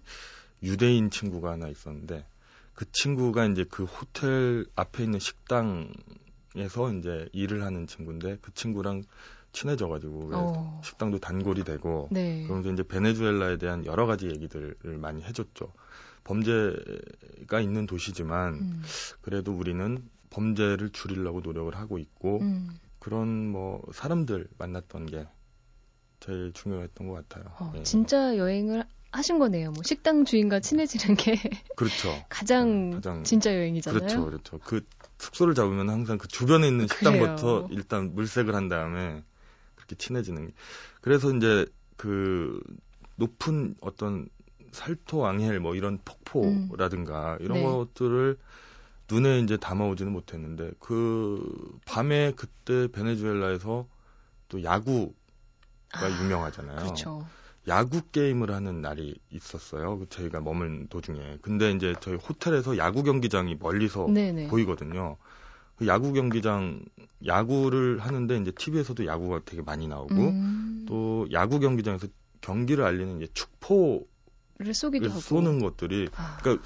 유대인 0.64 1.10
친구가 1.12 1.52
하나 1.52 1.68
있었는데 1.68 2.26
그 2.74 2.92
친구가 2.92 3.46
이제 3.46 3.66
그 3.70 3.84
호텔 3.84 4.66
앞에 4.76 5.04
있는 5.04 5.20
식당에서 5.20 6.94
이제 6.98 7.30
일을 7.34 7.64
하는 7.64 7.86
친구인데 7.86 8.40
그 8.42 8.54
친구랑 8.54 9.04
친해져가지고 9.52 10.32
어. 10.34 10.82
식당도 10.84 11.20
단골이 11.20 11.64
되고 11.64 12.08
네. 12.12 12.44
그러면서 12.44 12.72
이제 12.72 12.84
베네수엘라에 12.84 13.58
대한 13.58 13.86
여러 13.86 14.06
가지 14.06 14.28
얘기들을 14.28 14.76
많이 15.00 15.22
해줬죠. 15.24 15.74
범죄가 16.24 17.60
있는 17.62 17.86
도시지만 17.88 18.54
음. 18.54 18.84
그래도 19.22 19.52
우리는 19.54 20.04
범죄를 20.30 20.92
줄이려고 20.92 21.42
노력을 21.42 21.76
하고 21.76 21.98
있고 21.98 22.40
음. 22.42 22.70
그런 23.00 23.48
뭐 23.50 23.82
사람들 23.94 24.48
만났던 24.58 25.08
게 25.08 25.28
제일 26.20 26.52
중요했던 26.54 27.08
것 27.08 27.28
같아요. 27.28 27.52
어, 27.60 27.72
네. 27.74 27.84
진짜 27.84 28.38
여행을 28.38 28.84
하신 29.12 29.40
거네요. 29.40 29.72
뭐 29.72 29.82
식당 29.84 30.26
주인과 30.26 30.60
친해지는 30.60 31.16
게 31.16 31.34
그렇죠. 31.76 32.14
가장, 32.30 32.90
네, 32.90 32.96
가장 32.98 33.24
진짜 33.24 33.56
여행이잖아요. 33.56 34.00
그렇죠, 34.00 34.26
그렇죠. 34.26 34.60
그 34.60 34.86
숙소를 35.18 35.56
잡으면 35.56 35.90
항상 35.90 36.18
그 36.18 36.28
주변에 36.28 36.68
있는 36.68 36.88
식당부터 36.88 37.64
그래요. 37.64 37.68
일단 37.72 38.14
물색을 38.14 38.54
한 38.54 38.70
다음에 38.70 39.24
그렇게 39.90 39.96
친해지는 39.96 40.48
게. 40.48 40.54
그래서 41.02 41.34
이제 41.34 41.66
그 41.98 42.62
높은 43.16 43.76
어떤 43.82 44.30
살토 44.72 45.26
앙헬 45.26 45.60
뭐 45.60 45.76
이런 45.76 46.00
폭포라든가 46.06 47.34
음. 47.34 47.38
이런 47.42 47.58
네. 47.58 47.64
것들을 47.66 48.38
눈에 49.12 49.40
이제 49.40 49.58
담아오지는 49.58 50.12
못했는데 50.12 50.72
그 50.80 51.80
밤에 51.86 52.34
그때 52.36 52.88
베네수엘라에서 52.92 53.88
또 54.50 54.64
야구가 54.64 55.12
아, 55.94 56.10
유명하잖아요. 56.24 56.78
그렇죠. 56.78 57.26
야구 57.68 58.02
게임을 58.12 58.52
하는 58.52 58.82
날이 58.82 59.16
있었어요. 59.32 60.00
그 60.00 60.10
저희가 60.10 60.40
머문 60.40 60.88
도중에. 60.88 61.40
근데 61.42 61.72
이제 61.72 61.94
저희 62.00 62.16
호텔에서 62.16 62.78
야구 62.78 63.04
경기장이 63.04 63.58
멀리서 63.60 64.08
네네. 64.08 64.48
보이거든요. 64.48 65.18
그 65.80 65.88
야구 65.88 66.12
경기장 66.12 66.84
야구를 67.26 68.00
하는데 68.00 68.38
이제 68.38 68.52
TV에서도 68.52 69.06
야구가 69.06 69.42
되게 69.46 69.62
많이 69.62 69.88
나오고 69.88 70.14
음. 70.14 70.86
또 70.88 71.26
야구 71.32 71.60
경기장에서 71.60 72.08
경기를 72.42 72.84
알리는 72.84 73.22
이제 73.22 73.32
축포를 73.34 74.74
쏘기도 74.74 75.10
쏘는 75.10 75.56
하고. 75.56 75.70
것들이 75.72 76.10
아. 76.16 76.38
그러니까 76.42 76.64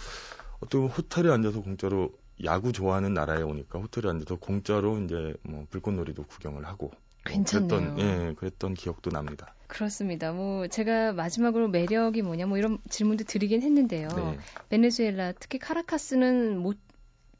어떻게 0.59 0.77
보면 0.77 0.89
호텔에 0.89 1.31
앉아서 1.31 1.61
공짜로 1.61 2.11
야구 2.43 2.71
좋아하는 2.71 3.13
나라에 3.13 3.43
오니까 3.43 3.77
호텔에 3.79 4.09
앉아서 4.09 4.37
공짜로 4.37 4.99
이제 4.99 5.35
뭐 5.43 5.65
불꽃놀이도 5.69 6.23
구경을 6.23 6.65
하고 6.65 6.91
괜찮네요. 7.25 7.67
그랬던 7.67 7.99
예, 7.99 8.33
그랬던 8.35 8.73
기억도 8.73 9.11
납니다. 9.11 9.53
그렇습니다. 9.67 10.31
뭐 10.31 10.67
제가 10.67 11.13
마지막으로 11.13 11.67
매력이 11.67 12.23
뭐냐 12.23 12.47
뭐 12.47 12.57
이런 12.57 12.79
질문도 12.89 13.25
드리긴 13.25 13.61
했는데요. 13.61 14.07
네. 14.07 14.39
베네수엘라 14.69 15.33
특히 15.39 15.59
카라카스는 15.59 16.57
뭐 16.57 16.73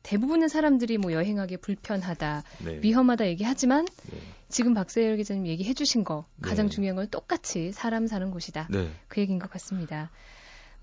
대부분의 0.04 0.50
사람들이 0.50 0.98
뭐 0.98 1.14
여행하기 1.14 1.58
불편하다, 1.58 2.44
네. 2.66 2.80
위험하다 2.82 3.28
얘기하지만 3.28 3.86
네. 3.86 4.20
지금 4.50 4.74
박세열 4.74 5.18
기자님 5.18 5.48
얘기해 5.48 5.74
주신 5.74 6.04
거 6.04 6.26
가장 6.42 6.68
네. 6.68 6.76
중요한 6.76 6.96
건 6.96 7.10
똑같이 7.10 7.72
사람 7.72 8.06
사는 8.06 8.30
곳이다. 8.30 8.68
네. 8.70 8.92
그 9.08 9.22
얘기인 9.22 9.40
것 9.40 9.50
같습니다. 9.52 10.12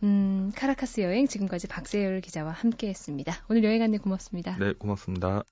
음, 0.02 0.50
카라카스 0.56 1.02
여행 1.02 1.26
지금까지 1.26 1.66
박세열 1.68 2.22
기자와 2.22 2.52
함께 2.52 2.88
했습니다. 2.88 3.34
오늘 3.48 3.62
여행 3.64 3.82
안내 3.82 3.98
고맙습니다. 3.98 4.56
네, 4.58 4.72
고맙습니다. 4.72 5.44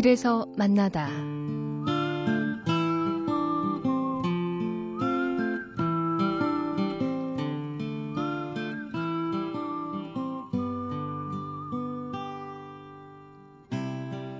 길에서 0.00 0.46
만나다. 0.56 1.08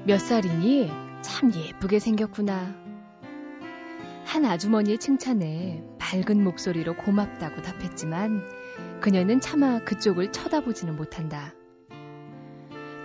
몇 0.06 0.18
살이니? 0.18 0.90
참 1.20 1.52
예쁘게 1.54 1.98
생겼구나. 1.98 2.74
한 4.24 4.44
아주머니의 4.46 4.96
칭찬에 4.96 5.84
밝은 5.98 6.42
목소리로 6.42 6.96
고맙다고 6.96 7.60
답했지만 7.60 8.42
그녀는 9.02 9.40
차마 9.40 9.80
그쪽을 9.80 10.32
쳐다보지는 10.32 10.96
못한다. 10.96 11.52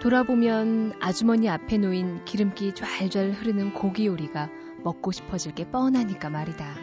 돌아보면 0.05 0.93
아주머니 0.99 1.49
앞에 1.49 1.79
놓인 1.79 2.23
기름기 2.25 2.75
좔좔 2.75 3.31
흐르는 3.31 3.73
고기 3.73 4.05
요리가 4.05 4.51
먹고 4.83 5.11
싶어질 5.11 5.55
게 5.55 5.67
뻔하니까 5.67 6.29
말이다. 6.29 6.75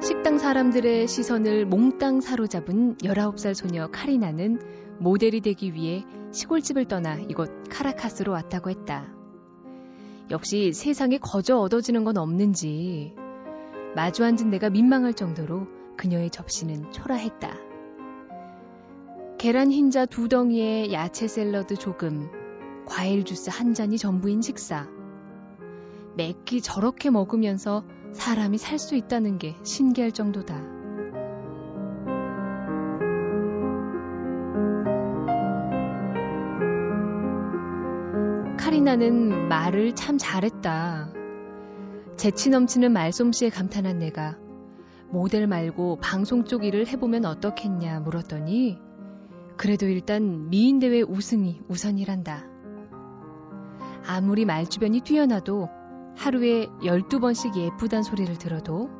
식당 0.00 0.38
사람들의 0.38 1.08
시선을 1.08 1.66
몽땅 1.66 2.20
사로잡은 2.20 2.98
19살 2.98 3.54
소녀 3.54 3.88
카리나는 3.88 4.60
모델이 5.00 5.40
되기 5.40 5.74
위해 5.74 6.04
시골집을 6.30 6.84
떠나 6.84 7.16
이곳 7.16 7.50
카라카스로 7.68 8.30
왔다고 8.30 8.70
했다. 8.70 9.12
역시 10.30 10.72
세상에 10.72 11.18
거저 11.18 11.58
얻어지는 11.58 12.04
건 12.04 12.18
없는지 12.18 13.16
마주 13.98 14.24
앉은 14.24 14.48
내가 14.50 14.70
민망할 14.70 15.12
정도로 15.12 15.66
그녀의 15.96 16.30
접시는 16.30 16.92
초라했다. 16.92 17.50
계란 19.38 19.72
흰자 19.72 20.06
두 20.06 20.28
덩이에 20.28 20.92
야채 20.92 21.26
샐러드 21.26 21.74
조금, 21.74 22.30
과일 22.86 23.24
주스 23.24 23.50
한 23.50 23.74
잔이 23.74 23.98
전부인 23.98 24.40
식사. 24.40 24.86
맵기 26.16 26.60
저렇게 26.60 27.10
먹으면서 27.10 27.82
사람이 28.12 28.58
살 28.58 28.78
수 28.78 28.94
있다는 28.94 29.36
게 29.36 29.56
신기할 29.64 30.12
정도다. 30.12 30.54
카리나는 38.60 39.48
말을 39.48 39.96
참 39.96 40.18
잘했다. 40.18 41.17
재치 42.18 42.50
넘치는 42.50 42.90
말솜씨에 42.90 43.48
감탄한 43.48 44.00
내가 44.00 44.36
모델 45.08 45.46
말고 45.46 46.00
방송 46.02 46.44
쪽 46.44 46.64
일을 46.64 46.88
해보면 46.88 47.24
어떻겠냐 47.24 48.00
물었더니 48.00 48.76
그래도 49.56 49.86
일단 49.86 50.50
미인대회 50.50 51.02
우승이 51.02 51.60
우선이란다. 51.68 52.44
아무리 54.04 54.44
말주변이 54.44 55.02
뛰어나도 55.02 55.68
하루에 56.16 56.66
12번씩 56.82 57.56
예쁘단 57.56 58.02
소리를 58.02 58.36
들어도 58.36 58.90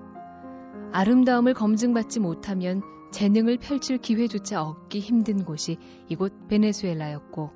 아름다움을 0.92 1.54
검증받지 1.54 2.20
못하면 2.20 2.82
재능을 3.10 3.58
펼칠 3.58 3.98
기회조차 3.98 4.62
얻기 4.62 5.00
힘든 5.00 5.44
곳이 5.44 5.78
이곳 6.08 6.46
베네수엘라였고 6.46 7.50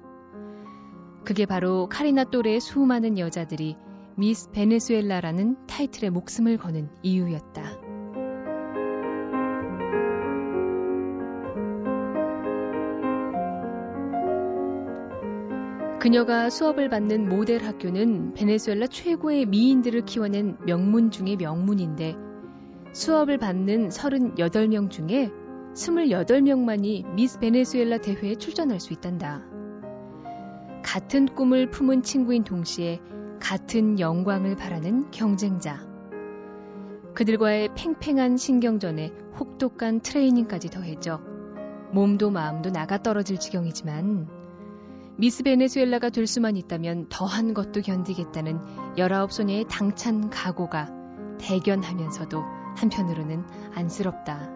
그게 1.25 1.47
바로 1.47 1.89
카리나 1.89 2.25
또래의 2.25 2.61
수많은 2.61 3.17
여자들이 3.17 3.77
미스 4.17 4.51
베네수엘라라는 4.51 5.67
타이틀에 5.67 6.11
목숨을 6.11 6.59
거는 6.59 6.91
이유였다. 7.03 7.93
그녀가 15.99 16.51
수업을 16.51 16.89
받는 16.89 17.29
모델 17.29 17.65
학교는 17.65 18.35
베네수엘라 18.35 18.89
최고의 18.89 19.47
미인들을 19.47 20.05
키워낸 20.05 20.59
명문 20.67 21.13
중의 21.13 21.37
명문인데 21.37 22.17
수업을 22.93 23.39
받는 23.39 23.89
38명 23.89 24.91
중에 24.91 25.31
28명만이 25.75 27.15
미스 27.15 27.39
베네수엘라 27.39 27.99
대회에 27.99 28.35
출전할 28.35 28.81
수 28.81 28.93
있단다. 28.93 29.43
같은 30.83 31.27
꿈을 31.27 31.71
품은 31.71 32.03
친구인 32.03 32.45
동시에 32.45 33.01
같은 33.43 33.99
영광을 33.99 34.55
바라는 34.55 35.11
경쟁자. 35.11 35.85
그들과의 37.15 37.71
팽팽한 37.75 38.37
신경전에 38.37 39.13
혹독한 39.39 40.01
트레이닝까지 40.01 40.71
더해져 40.71 41.21
몸도 41.91 42.31
마음도 42.31 42.71
나가 42.71 43.03
떨어질 43.03 43.39
지경이지만 43.39 44.29
미스 45.17 45.43
베네수엘라가 45.43 46.11
될 46.11 46.29
수만 46.29 46.57
있다면 46.57 47.09
더한 47.11 47.53
것도 47.53 47.83
견디겠다는 47.83 48.95
19소녀의 48.97 49.67
당찬 49.69 50.31
각오가 50.31 50.89
대견하면서도 51.39 52.41
한편으로는 52.77 53.45
안쓰럽다. 53.75 54.51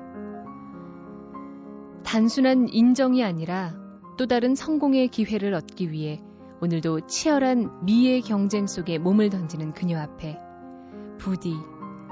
단순한 2.04 2.68
인정이 2.68 3.24
아니라 3.24 3.74
또 4.16 4.26
다른 4.26 4.54
성공의 4.54 5.08
기회를 5.08 5.54
얻기 5.54 5.90
위해 5.90 6.22
오늘도 6.60 7.06
치열한 7.06 7.84
미의 7.84 8.22
경쟁 8.22 8.66
속에 8.66 8.98
몸을 8.98 9.28
던지는 9.28 9.72
그녀 9.74 9.98
앞에 10.00 10.38
부디 11.18 11.52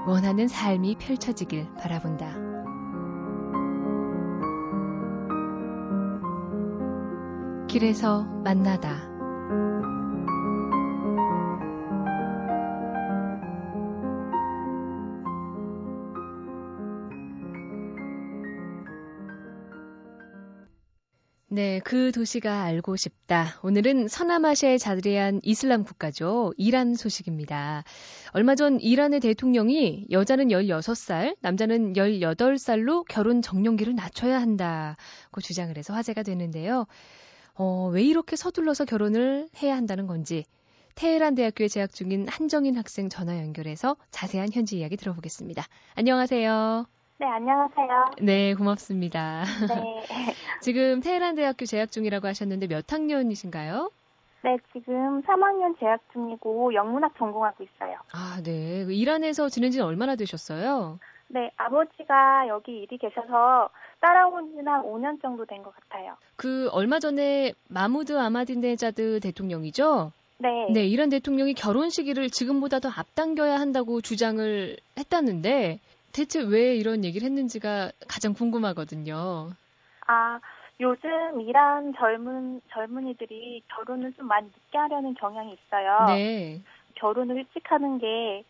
원하는 0.07 0.47
삶이 0.47 0.97
펼쳐지길 0.99 1.73
바라본다. 1.79 2.45
길에서 7.67 8.23
만나다. 8.43 9.15
네, 21.55 21.79
그 21.85 22.11
도시가 22.11 22.63
알고 22.63 22.97
싶다. 22.97 23.61
오늘은 23.63 24.09
서남아시아에 24.09 24.77
자리한 24.77 25.39
이슬람 25.41 25.85
국가죠. 25.85 26.51
이란 26.57 26.95
소식입니다. 26.95 27.85
얼마 28.33 28.55
전 28.55 28.77
이란의 28.81 29.21
대통령이 29.21 30.07
여자는 30.11 30.49
16살, 30.49 31.37
남자는 31.39 31.93
18살로 31.93 33.05
결혼 33.07 33.41
정년기를 33.41 33.95
낮춰야 33.95 34.41
한다고 34.41 35.39
주장을 35.41 35.77
해서 35.77 35.93
화제가 35.93 36.23
되는데요. 36.23 36.87
어, 37.53 37.89
왜 37.89 38.03
이렇게 38.03 38.35
서둘러서 38.35 38.83
결혼을 38.83 39.47
해야 39.63 39.77
한다는 39.77 40.07
건지 40.07 40.43
테헤란 40.95 41.35
대학교에 41.35 41.69
재학 41.69 41.93
중인 41.93 42.27
한정인 42.27 42.75
학생 42.75 43.07
전화 43.07 43.37
연결해서 43.37 43.95
자세한 44.11 44.49
현지 44.51 44.77
이야기 44.77 44.97
들어보겠습니다. 44.97 45.65
안녕하세요. 45.93 46.85
네, 47.17 47.25
안녕하세요. 47.27 48.05
네, 48.21 48.53
고맙습니다. 48.55 49.43
네. 49.69 50.03
지금 50.61 50.99
테헤란 50.99 51.35
대학교 51.35 51.65
재학 51.65 51.91
중이라고 51.91 52.27
하셨는데 52.27 52.67
몇 52.67 52.91
학년이신가요? 52.91 53.89
네, 54.43 54.57
지금 54.73 55.21
3학년 55.23 55.79
재학 55.79 56.01
중이고 56.11 56.73
영문학 56.73 57.17
전공하고 57.17 57.63
있어요. 57.63 57.97
아, 58.11 58.41
네. 58.43 58.83
그 58.85 58.91
이란에서 58.93 59.47
지낸 59.49 59.71
지는 59.71 59.85
얼마나 59.85 60.15
되셨어요? 60.15 60.99
네, 61.29 61.51
아버지가 61.57 62.47
여기 62.49 62.79
일이 62.83 62.97
계셔서 62.97 63.69
따라온 64.01 64.51
지는 64.51 64.67
한 64.67 64.83
5년 64.83 65.21
정도 65.21 65.45
된 65.45 65.63
것 65.63 65.73
같아요. 65.73 66.15
그 66.35 66.69
얼마 66.73 66.99
전에 66.99 67.53
마무드 67.69 68.15
아마딘네자드 68.19 69.21
대통령이죠? 69.21 70.11
네. 70.37 70.67
네, 70.69 70.85
이란 70.85 71.09
대통령이 71.09 71.53
결혼 71.53 71.89
시기를 71.89 72.29
지금보다 72.29 72.79
더 72.79 72.89
앞당겨야 72.89 73.57
한다고 73.59 74.01
주장을 74.01 74.77
했다는데 74.99 75.79
대체 76.15 76.41
왜 76.41 76.75
이런 76.75 77.03
얘기를 77.03 77.25
했는지가 77.25 77.91
가장 78.07 78.33
궁금하거든요. 78.33 79.51
아, 80.07 80.39
요즘 80.79 81.41
이란 81.41 81.93
젊은 81.97 82.61
젊은이들이 82.71 83.63
결혼을 83.67 84.13
좀 84.13 84.27
많이 84.27 84.47
늦게 84.47 84.77
하려는 84.77 85.13
경향이 85.15 85.53
있어요. 85.53 86.05
네. 86.07 86.61
결혼을 86.95 87.37
일찍 87.37 87.69
하는 87.71 87.97
게 87.97 88.43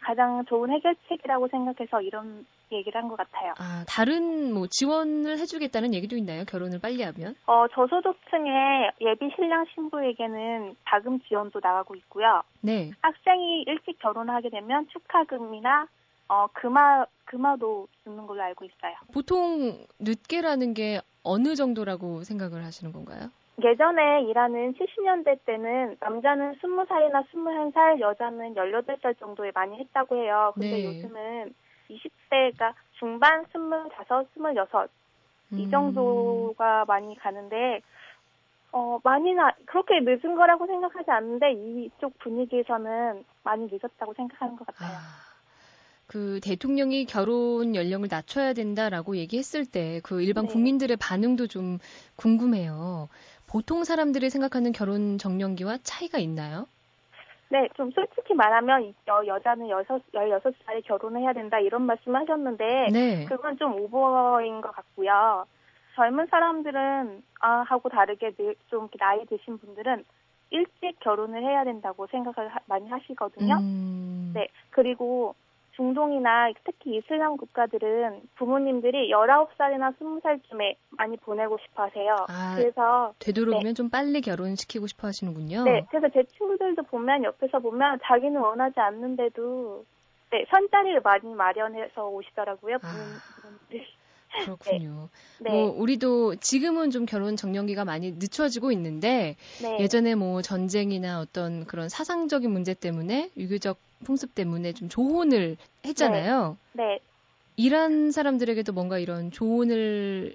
가장 0.00 0.44
좋은 0.46 0.70
해결책이라고 0.70 1.48
생각해서 1.48 2.00
이런 2.02 2.46
얘기를 2.72 3.00
한 3.02 3.08
것 3.08 3.16
같아요. 3.16 3.54
아, 3.58 3.84
다른 3.88 4.54
뭐 4.54 4.68
지원을 4.68 5.38
해주겠다는 5.38 5.92
얘기도 5.92 6.16
있나요? 6.16 6.44
결혼을 6.44 6.78
빨리 6.80 7.02
하면? 7.02 7.34
어, 7.46 7.66
저소득층의 7.72 8.92
예비 9.00 9.28
신랑 9.34 9.66
신부에게는 9.74 10.76
자금 10.88 11.18
지원도 11.22 11.58
나가고 11.60 11.96
있고요. 11.96 12.42
네. 12.60 12.92
학생이 13.02 13.64
일찍 13.66 13.98
결혼하게 13.98 14.50
되면 14.50 14.86
축하금이나 14.88 15.88
어, 16.30 16.46
금화, 16.52 17.04
금화도 17.24 17.88
주는 18.04 18.24
걸로 18.24 18.40
알고 18.40 18.64
있어요. 18.64 18.94
보통 19.12 19.84
늦게라는 19.98 20.74
게 20.74 21.00
어느 21.24 21.56
정도라고 21.56 22.22
생각을 22.22 22.64
하시는 22.64 22.92
건가요? 22.92 23.30
예전에 23.60 24.22
일하는 24.22 24.72
70년대 24.74 25.44
때는 25.44 25.96
남자는 25.98 26.54
20살이나 26.60 27.26
21살, 27.32 27.98
여자는 27.98 28.54
18살 28.54 29.18
정도에 29.18 29.50
많이 29.52 29.76
했다고 29.80 30.16
해요. 30.22 30.52
근데 30.54 30.76
네. 30.76 30.84
요즘은 30.84 31.52
20대가 31.90 32.74
중반 33.00 33.44
25, 33.52 33.90
26, 34.46 34.88
음. 35.52 35.58
이 35.58 35.68
정도가 35.68 36.84
많이 36.84 37.18
가는데, 37.18 37.80
어, 38.70 39.00
많이 39.02 39.34
나, 39.34 39.52
그렇게 39.66 39.98
늦은 39.98 40.36
거라고 40.36 40.68
생각하지 40.68 41.10
않는데, 41.10 41.52
이쪽 41.52 42.16
분위기에서는 42.20 43.24
많이 43.42 43.68
늦었다고 43.70 44.14
생각하는 44.14 44.54
것 44.54 44.64
같아요. 44.68 44.96
아. 44.96 45.29
그 46.10 46.40
대통령이 46.42 47.04
결혼 47.04 47.76
연령을 47.76 48.08
낮춰야 48.10 48.52
된다라고 48.52 49.16
얘기했을 49.16 49.64
때 49.64 50.00
그 50.02 50.22
일반 50.22 50.46
네. 50.46 50.52
국민들의 50.52 50.96
반응도 50.96 51.46
좀 51.46 51.78
궁금해요. 52.16 53.08
보통 53.48 53.84
사람들이 53.84 54.28
생각하는 54.28 54.72
결혼 54.72 55.18
정년기와 55.18 55.78
차이가 55.84 56.18
있나요? 56.18 56.66
네, 57.48 57.68
좀 57.76 57.92
솔직히 57.92 58.34
말하면 58.34 58.92
여, 59.08 59.24
여자는 59.26 59.68
여섯, 59.68 60.02
16살에 60.12 60.84
결혼을 60.84 61.20
해야 61.20 61.32
된다 61.32 61.58
이런 61.60 61.82
말씀을 61.82 62.20
하셨는데 62.22 62.88
네. 62.92 63.24
그건 63.26 63.56
좀 63.56 63.74
오버인 63.80 64.60
것 64.62 64.72
같고요. 64.72 65.46
젊은 65.94 66.26
사람들은 66.28 67.22
아, 67.40 67.62
하고 67.68 67.88
다르게 67.88 68.32
늘- 68.32 68.56
좀 68.68 68.88
나이 68.98 69.24
드신 69.26 69.58
분들은 69.58 70.04
일찍 70.50 70.98
결혼을 71.00 71.42
해야 71.44 71.62
된다고 71.64 72.08
생각을 72.08 72.48
하- 72.48 72.60
많이 72.66 72.88
하시거든요. 72.88 73.58
음. 73.60 74.32
네, 74.34 74.48
그리고 74.70 75.34
중동이나 75.80 76.52
특히 76.64 76.96
이슬람 76.98 77.38
국가들은 77.38 78.20
부모님들이 78.36 79.10
19살이나 79.10 79.96
20살쯤에 79.96 80.76
많이 80.90 81.16
보내고 81.16 81.56
싶어 81.56 81.84
하세요. 81.84 82.16
아, 82.28 82.54
그래서 82.54 83.14
되도록이면 83.18 83.64
네. 83.64 83.72
좀 83.72 83.88
빨리 83.88 84.20
결혼시키고 84.20 84.86
싶어 84.86 85.08
하시는군요. 85.08 85.64
네. 85.64 85.86
그래서 85.88 86.10
제 86.10 86.22
친구들도 86.24 86.82
보면 86.82 87.24
옆에서 87.24 87.60
보면 87.60 87.98
자기는 88.04 88.38
원하지 88.38 88.78
않는데도 88.78 89.86
네, 90.30 90.44
선자리를 90.50 91.00
많이 91.00 91.34
마련해서 91.34 92.08
오시더라고요. 92.08 92.76
부모님들이. 92.78 93.80
아. 93.80 93.99
그렇군요. 94.44 95.08
네. 95.40 95.50
뭐 95.50 95.74
우리도 95.76 96.36
지금은 96.36 96.90
좀 96.90 97.06
결혼 97.06 97.36
정년기가 97.36 97.84
많이 97.84 98.12
늦춰지고 98.12 98.72
있는데 98.72 99.36
네. 99.62 99.78
예전에 99.80 100.14
뭐 100.14 100.42
전쟁이나 100.42 101.20
어떤 101.20 101.66
그런 101.66 101.88
사상적인 101.88 102.50
문제 102.50 102.74
때문에 102.74 103.30
유교적 103.36 103.78
풍습 104.04 104.34
때문에 104.34 104.72
좀 104.72 104.88
조혼을 104.88 105.56
했잖아요. 105.84 106.56
네. 106.72 106.84
네. 106.84 106.98
이란 107.56 108.10
사람들에게도 108.10 108.72
뭔가 108.72 108.98
이런 108.98 109.30
조혼을 109.30 110.34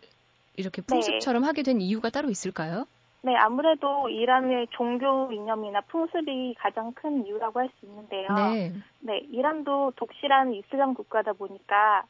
이렇게 0.57 0.81
네. 0.81 0.87
풍습처럼 0.87 1.43
하게 1.43 1.63
된 1.63 1.81
이유가 1.81 2.09
따로 2.09 2.29
있을까요? 2.29 2.85
네, 3.23 3.35
아무래도 3.35 4.07
이란의 4.07 4.67
종교 4.69 5.31
이념이나 5.31 5.81
풍습이 5.81 6.53
가장 6.59 6.93
큰 6.93 7.25
이유라고 7.25 7.59
할 7.59 7.69
수 7.79 7.85
있는데요. 7.87 8.27
네. 8.35 8.71
네, 8.99 9.17
이란도 9.31 9.93
독실한 9.95 10.53
이슬람 10.53 10.93
국가다 10.93 11.33
보니까 11.33 12.03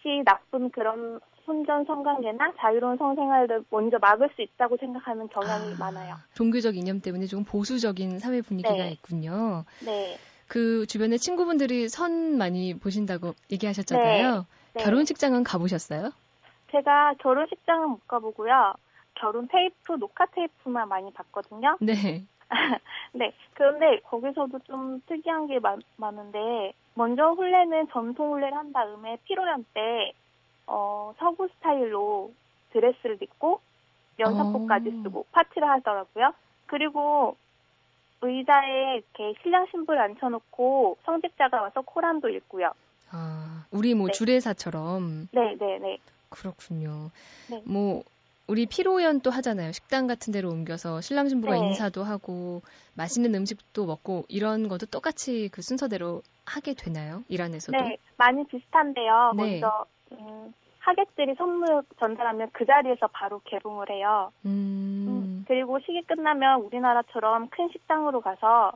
혹시 0.00 0.22
나쁜 0.24 0.70
그런 0.70 1.20
혼전 1.46 1.84
성관계나 1.84 2.54
자유로운 2.58 2.96
성생활을 2.96 3.64
먼저 3.70 3.98
막을 3.98 4.30
수 4.34 4.42
있다고 4.42 4.76
생각하는 4.78 5.28
경향이 5.28 5.74
아, 5.74 5.76
많아요. 5.78 6.16
종교적 6.34 6.76
이념 6.76 7.00
때문에 7.00 7.26
조금 7.26 7.44
보수적인 7.44 8.18
사회 8.18 8.40
분위기가 8.40 8.74
네. 8.74 8.92
있군요. 8.92 9.64
네. 9.84 10.16
그 10.48 10.86
주변에 10.86 11.16
친구분들이 11.16 11.88
선 11.88 12.38
많이 12.38 12.78
보신다고 12.78 13.34
얘기하셨잖아요. 13.52 14.34
네. 14.34 14.42
네. 14.74 14.84
결혼식장은 14.84 15.44
가보셨어요? 15.44 16.10
제가 16.70 17.14
결혼식장은 17.20 17.90
못 17.90 18.08
가보고요. 18.08 18.74
결혼 19.14 19.48
테이프, 19.48 19.92
녹화 19.98 20.26
테이프만 20.26 20.88
많이 20.88 21.12
봤거든요. 21.12 21.76
네. 21.80 22.24
네. 23.12 23.32
그런데 23.54 24.00
거기서도 24.04 24.60
좀 24.60 25.00
특이한 25.06 25.46
게 25.46 25.58
많, 25.58 25.80
많은데 25.96 26.72
먼저 27.00 27.30
혼례는 27.30 27.88
전통 27.92 28.32
혼례를 28.32 28.54
한 28.54 28.74
다음에 28.74 29.16
피로연 29.24 29.64
때 29.72 30.12
어, 30.66 31.14
서구 31.18 31.48
스타일로 31.48 32.30
드레스를 32.74 33.16
입고 33.22 33.58
연사포까지 34.18 34.88
어. 34.90 35.02
쓰고 35.02 35.26
파티를 35.32 35.66
하더라고요. 35.66 36.34
그리고 36.66 37.38
의자에 38.20 38.96
이렇게 38.96 39.32
신랑 39.42 39.66
신부를 39.70 39.98
앉혀놓고 39.98 40.98
성직자가 41.06 41.62
와서 41.62 41.80
코란도 41.80 42.28
읽고요. 42.28 42.70
아, 43.12 43.64
우리 43.70 43.94
뭐 43.94 44.08
네. 44.08 44.12
주례사처럼. 44.12 45.28
네, 45.32 45.56
네, 45.58 45.78
네. 45.78 45.96
그렇군요. 46.28 47.10
네. 47.48 47.62
뭐 47.64 48.02
우리 48.50 48.66
피로연 48.66 49.20
또 49.20 49.30
하잖아요. 49.30 49.70
식당 49.70 50.08
같은 50.08 50.32
데로 50.32 50.50
옮겨서 50.50 51.00
신랑 51.00 51.28
신부가 51.28 51.54
네. 51.54 51.60
인사도 51.60 52.02
하고 52.02 52.62
맛있는 52.96 53.32
음식도 53.32 53.86
먹고 53.86 54.24
이런 54.28 54.66
것도 54.66 54.86
똑같이 54.86 55.48
그 55.52 55.62
순서대로 55.62 56.22
하게 56.44 56.74
되나요? 56.74 57.22
이란에서도? 57.28 57.78
네, 57.78 57.96
많이 58.16 58.44
비슷한데요. 58.48 59.34
네. 59.36 59.60
먼저 59.60 59.86
음, 60.10 60.52
하객들이 60.80 61.36
선물 61.36 61.84
전달하면 62.00 62.50
그 62.52 62.66
자리에서 62.66 63.06
바로 63.12 63.40
개봉을 63.44 63.88
해요. 63.88 64.32
음. 64.44 65.06
음, 65.06 65.44
그리고 65.46 65.78
식이 65.78 66.02
끝나면 66.08 66.62
우리나라처럼 66.62 67.50
큰 67.50 67.68
식당으로 67.70 68.20
가서 68.20 68.72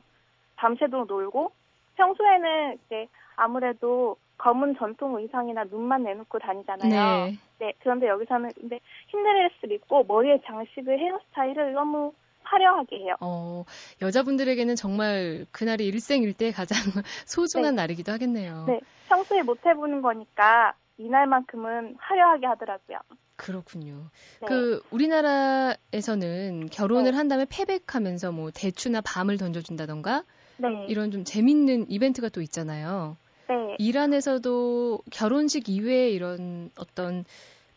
밤새도록 0.55 1.07
놀고 1.07 1.51
평소에는 1.95 2.77
이제 2.85 3.07
아무래도 3.35 4.15
검은 4.37 4.75
전통 4.77 5.17
의상이나 5.17 5.63
눈만 5.65 6.03
내놓고 6.03 6.39
다니잖아요. 6.39 6.89
네. 6.89 7.37
네. 7.59 7.73
그런데 7.79 8.07
여기서는 8.07 8.51
근데 8.59 8.79
흰드레스를 9.07 9.75
입고 9.75 10.03
머리에 10.03 10.39
장식을 10.45 10.99
헤어스타일을 10.99 11.73
너무 11.73 12.13
화려하게 12.43 12.97
해요. 12.97 13.15
어, 13.21 13.65
여자분들에게는 14.01 14.75
정말 14.75 15.45
그날이 15.51 15.87
일생일대 15.87 16.51
가장 16.51 16.77
소중한 17.25 17.75
네. 17.75 17.81
날이기도 17.81 18.11
하겠네요. 18.11 18.65
네. 18.67 18.79
평소에 19.07 19.41
못 19.41 19.65
해보는 19.65 20.01
거니까 20.01 20.73
이날만큼은 20.97 21.95
화려하게 21.97 22.45
하더라고요. 22.45 22.99
그렇군요. 23.35 24.09
네. 24.41 24.47
그 24.47 24.81
우리나라에서는 24.91 26.69
결혼을 26.71 27.11
네. 27.11 27.17
한 27.17 27.27
다음에 27.27 27.45
패백하면서 27.49 28.31
뭐 28.31 28.51
대추나 28.51 29.01
밤을 29.01 29.37
던져준다던가 29.37 30.23
네. 30.57 30.85
이런 30.87 31.11
좀 31.11 31.23
재밌는 31.25 31.89
이벤트가 31.89 32.29
또 32.29 32.41
있잖아요. 32.41 33.17
네. 33.47 33.75
이란에서도 33.79 34.99
결혼식 35.11 35.69
이외에 35.69 36.09
이런 36.09 36.69
어떤 36.79 37.25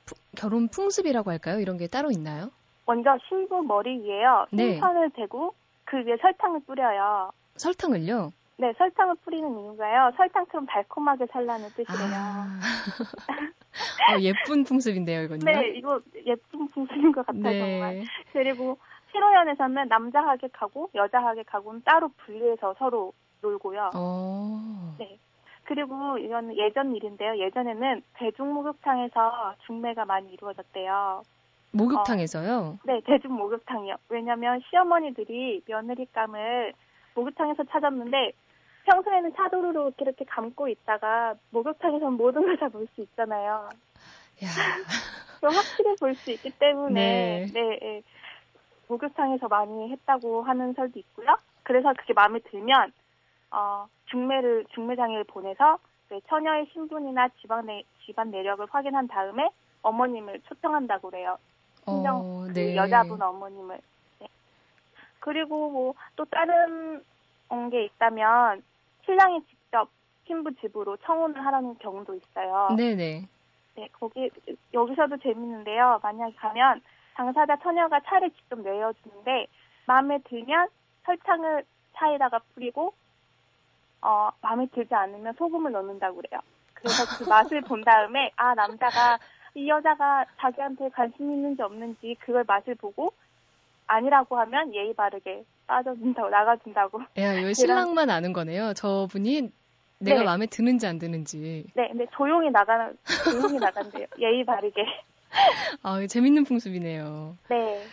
푸, 0.07 0.15
결혼 0.37 0.69
풍습이라고 0.69 1.31
할까요? 1.31 1.61
이런 1.61 1.77
게 1.77 1.87
따로 1.87 2.11
있나요? 2.11 2.51
먼저 2.87 3.19
신부 3.29 3.63
머리 3.63 4.01
위에요. 4.01 4.47
생선을 4.51 5.11
네. 5.11 5.23
대고 5.23 5.55
그 5.85 5.99
위에 5.99 6.17
설탕을 6.21 6.61
뿌려요. 6.67 7.31
설탕을요? 7.57 8.33
네, 8.57 8.73
설탕을 8.77 9.17
뿌리는 9.25 9.49
이유가요. 9.59 10.13
설탕처럼 10.17 10.67
달콤하게 10.67 11.27
살라는 11.27 11.71
뜻이래요. 11.71 12.11
아. 12.13 12.61
어, 14.15 14.21
예쁜 14.21 14.65
풍습인데요, 14.65 15.23
이건요? 15.23 15.45
네, 15.45 15.69
이거 15.77 16.01
예쁜 16.27 16.67
풍습인 16.69 17.13
것 17.13 17.25
같아요, 17.25 17.43
네. 17.43 17.59
정말. 17.61 18.05
그리고 18.33 18.79
피로연에서는 19.13 19.89
남자 19.89 20.21
하객하고 20.21 20.91
여자 20.95 21.19
하객하고는 21.19 21.83
따로 21.85 22.09
분리해서 22.25 22.75
서로 22.79 23.13
놀고요. 23.43 23.91
오. 23.95 23.99
어. 23.99 24.97
네. 24.99 25.19
그리고 25.69 26.17
이건 26.17 26.57
예전 26.57 26.97
일인데요. 26.97 27.37
예전에는 27.37 28.03
대중 28.15 28.55
목욕탕에서 28.55 29.55
중매가 29.67 30.07
많이 30.07 30.33
이루어졌대요. 30.33 31.23
목욕탕에서요? 31.73 32.57
어, 32.57 32.79
네, 32.85 33.03
대중 33.05 33.35
목욕탕이요. 33.35 33.97
왜냐면 34.09 34.63
시어머니들이 34.71 35.65
며느리감을 35.69 36.73
목욕탕에서 37.15 37.65
찾았는데 37.65 38.33
평소에는 38.87 39.35
차도로 39.37 39.73
이렇게, 39.73 39.97
이렇게 40.01 40.25
감고 40.25 40.69
있다가 40.69 41.35
목욕탕에서는 41.51 42.15
모든 42.15 42.47
걸 42.47 42.57
다 42.57 42.69
볼 42.71 42.87
수 42.95 43.03
있잖아요. 43.03 43.69
야. 44.45 44.49
확실히 45.43 45.97
볼 46.01 46.15
수 46.15 46.31
있기 46.31 46.51
때문에 46.59 46.95
네. 46.95 47.47
네, 47.53 47.79
네. 47.83 48.03
목욕탕에서 48.89 49.49
많이 49.49 49.91
했다고 49.93 50.45
하는 50.45 50.73
설도 50.73 50.99
있고요. 50.99 51.27
그래서 51.63 51.93
그게 51.99 52.15
마음에 52.15 52.39
들면 52.51 52.91
어, 53.51 53.87
중매를 54.07 54.67
중매장에 54.75 55.23
보내서 55.25 55.79
그 56.09 56.21
처녀의 56.29 56.67
신분이나 56.73 57.29
집안 57.41 57.67
내, 57.67 57.83
집안 58.05 58.31
내력을 58.31 58.67
확인한 58.71 59.07
다음에 59.09 59.51
어머님을 59.83 60.41
초청한다고 60.49 61.11
그래요. 61.11 61.39
친정 61.85 62.17
어, 62.17 62.45
그 62.47 62.53
네. 62.53 62.67
그 62.73 62.77
여자분 62.77 63.21
어머님을. 63.21 63.79
네. 64.21 64.29
그리고 65.21 65.71
뭐 65.71 65.95
또 66.17 66.25
다른 66.27 67.03
게 67.71 67.85
있다면 67.85 68.63
신랑이 69.05 69.43
직접 69.47 69.89
신부 70.27 70.53
집으로 70.57 70.97
청혼을 70.99 71.45
하라는 71.47 71.79
경우도 71.79 72.15
있어요. 72.15 72.75
네네. 72.77 73.27
네, 73.77 73.89
거기 73.93 74.31
여기서도 74.75 75.17
재밌는데요. 75.19 76.01
만약에 76.03 76.35
가면 76.37 76.83
당사자 77.15 77.57
처녀가 77.57 78.01
차를 78.01 78.31
직접 78.31 78.59
내어주는데 78.61 79.47
마음에 79.87 80.19
들면 80.25 80.69
설탕을 81.05 81.65
차에다가 81.95 82.41
뿌리고 82.55 82.93
어, 84.03 84.31
마음에 84.41 84.67
들지 84.75 84.95
않으면 84.95 85.35
소금을 85.35 85.73
넣는다고 85.73 86.17
그래요. 86.17 86.41
그래서 86.75 87.07
그 87.19 87.25
맛을 87.29 87.61
본 87.63 87.83
다음에 87.83 88.31
아 88.37 88.55
남자가 88.55 89.19
이 89.55 89.69
여자가 89.69 90.25
자기한테 90.39 90.91
관심 90.91 91.33
있는지 91.33 91.63
없는지 91.63 92.17
그걸 92.21 92.45
맛을 92.47 92.75
보고 92.77 93.13
아니라고 93.87 94.39
하면 94.39 94.75
예의 94.75 94.95
바르게 94.95 95.45
빠져준다고 95.67 96.29
나가준다고. 96.29 97.01
야, 97.19 97.35
이거 97.35 97.53
신랑만 97.53 98.11
아는 98.11 98.33
거네요. 98.33 98.75
저분이 98.75 99.51
내가 100.01 100.21
네. 100.21 100.25
마음에 100.25 100.47
드는지 100.47 100.87
안 100.87 100.99
드는지. 100.99 101.67
네, 101.75 101.89
근데 101.89 102.07
조용히 102.13 102.51
나가 102.51 102.93
조용히 103.29 103.59
나간대요. 103.59 104.07
예의 104.19 104.45
바르게. 104.45 104.85
아, 105.83 106.07
재밌는 106.07 106.45
풍습이네요. 106.45 107.37
네. 107.49 107.89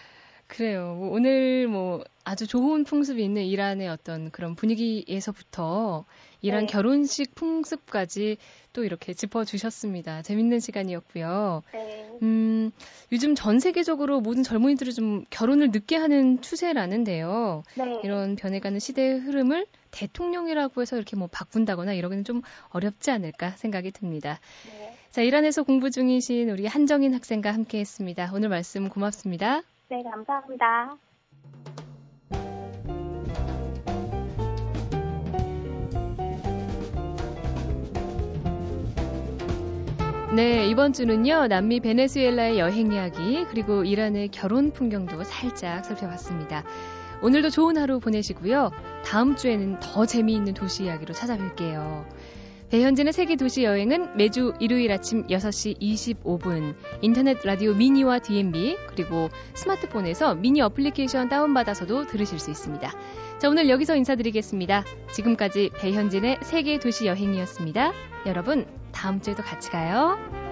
그래요. 0.56 0.96
뭐 0.98 1.10
오늘 1.10 1.68
뭐 1.68 2.02
아주 2.24 2.48
좋은 2.48 2.86
풍습이 2.86 3.22
있는 3.22 3.44
이란의 3.44 3.90
어떤 3.90 4.32
그런 4.32 4.56
분위기에서부터 4.56 6.06
이란 6.42 6.62
네. 6.62 6.72
결혼식 6.72 7.36
풍습까지 7.36 8.38
또 8.72 8.86
이렇게 8.86 9.14
짚어주셨습니다. 9.14 10.22
재밌는 10.22 10.62
시간이었고요. 10.62 11.62
네. 11.74 12.10
음, 12.22 12.72
요즘 13.12 13.36
전 13.36 13.60
세계적으로 13.60 14.22
모든 14.22 14.44
젊은이들이 14.44 14.94
좀 14.94 15.26
결혼을 15.30 15.72
늦게 15.72 15.98
하는 15.98 16.42
추세라는데요. 16.42 17.64
네. 17.76 18.00
이런 18.06 18.38
변해가는 18.38 18.80
시대의 18.80 19.20
흐름을 19.20 19.66
대통령이라고 19.92 20.82
해서 20.82 20.96
이렇게 20.96 21.18
뭐 21.18 21.28
바꾼다거나 21.30 21.94
이러기는 21.94 22.24
좀 22.24 22.42
어렵지 22.70 23.12
않을까 23.12 23.52
생각이 23.52 23.92
듭니다. 23.92 24.40
네. 24.70 24.96
자, 25.12 25.22
이란에서 25.22 25.64
공부 25.64 25.92
중이신 25.92 26.50
우리 26.50 26.66
한정인 26.66 27.14
학생과 27.14 27.52
함께 27.52 27.80
했습니다. 27.80 28.32
오늘 28.34 28.48
말씀 28.48 28.88
고맙습니다. 28.88 29.64
네, 29.88 30.02
감사합니다. 30.02 30.98
네, 40.36 40.68
이번 40.68 40.92
주는요, 40.92 41.48
남미 41.48 41.80
베네수엘라의 41.80 42.60
여행 42.60 42.92
이야기, 42.92 43.46
그리고 43.46 43.84
이란의 43.84 44.30
결혼 44.30 44.72
풍경도 44.72 45.24
살짝 45.24 45.86
살펴봤습니다. 45.86 46.64
오늘도 47.22 47.52
좋은 47.52 47.78
하루 47.78 48.00
보내시고요. 48.00 48.72
다음 49.06 49.36
주에는 49.36 49.80
더 49.80 50.06
재미있는 50.06 50.56
도시 50.56 50.86
이야기로 50.86 51.14
찾아뵐게요. 51.14 52.06
배현진의 52.70 53.14
세계 53.14 53.36
도시 53.36 53.64
여행은 53.64 54.18
매주 54.18 54.54
일요일 54.60 54.92
아침 54.92 55.28
6시 55.28 55.80
25분 55.80 56.76
인터넷 57.02 57.38
라디오 57.44 57.74
미니와 57.74 58.20
DMB 58.20 58.78
그리고 58.88 59.30
스마트폰에서 59.54 60.36
미니 60.36 60.62
어플리케이션 60.62 61.30
다운받아서도 61.30 62.08
들으실 62.08 62.40
수 62.40 62.50
있습니다. 62.50 62.92
자, 63.38 63.50
오늘 63.50 63.70
여기서 63.70 63.96
인사드리겠습니다. 63.96 64.84
지금까지 65.12 65.72
배현진의 65.78 66.40
세계 66.42 66.80
도시 66.80 67.06
여행이었습니다. 67.06 67.94
여러분, 68.26 68.66
다음 68.92 69.22
주에도 69.22 69.44
같이 69.44 69.70
가요. 69.70 70.45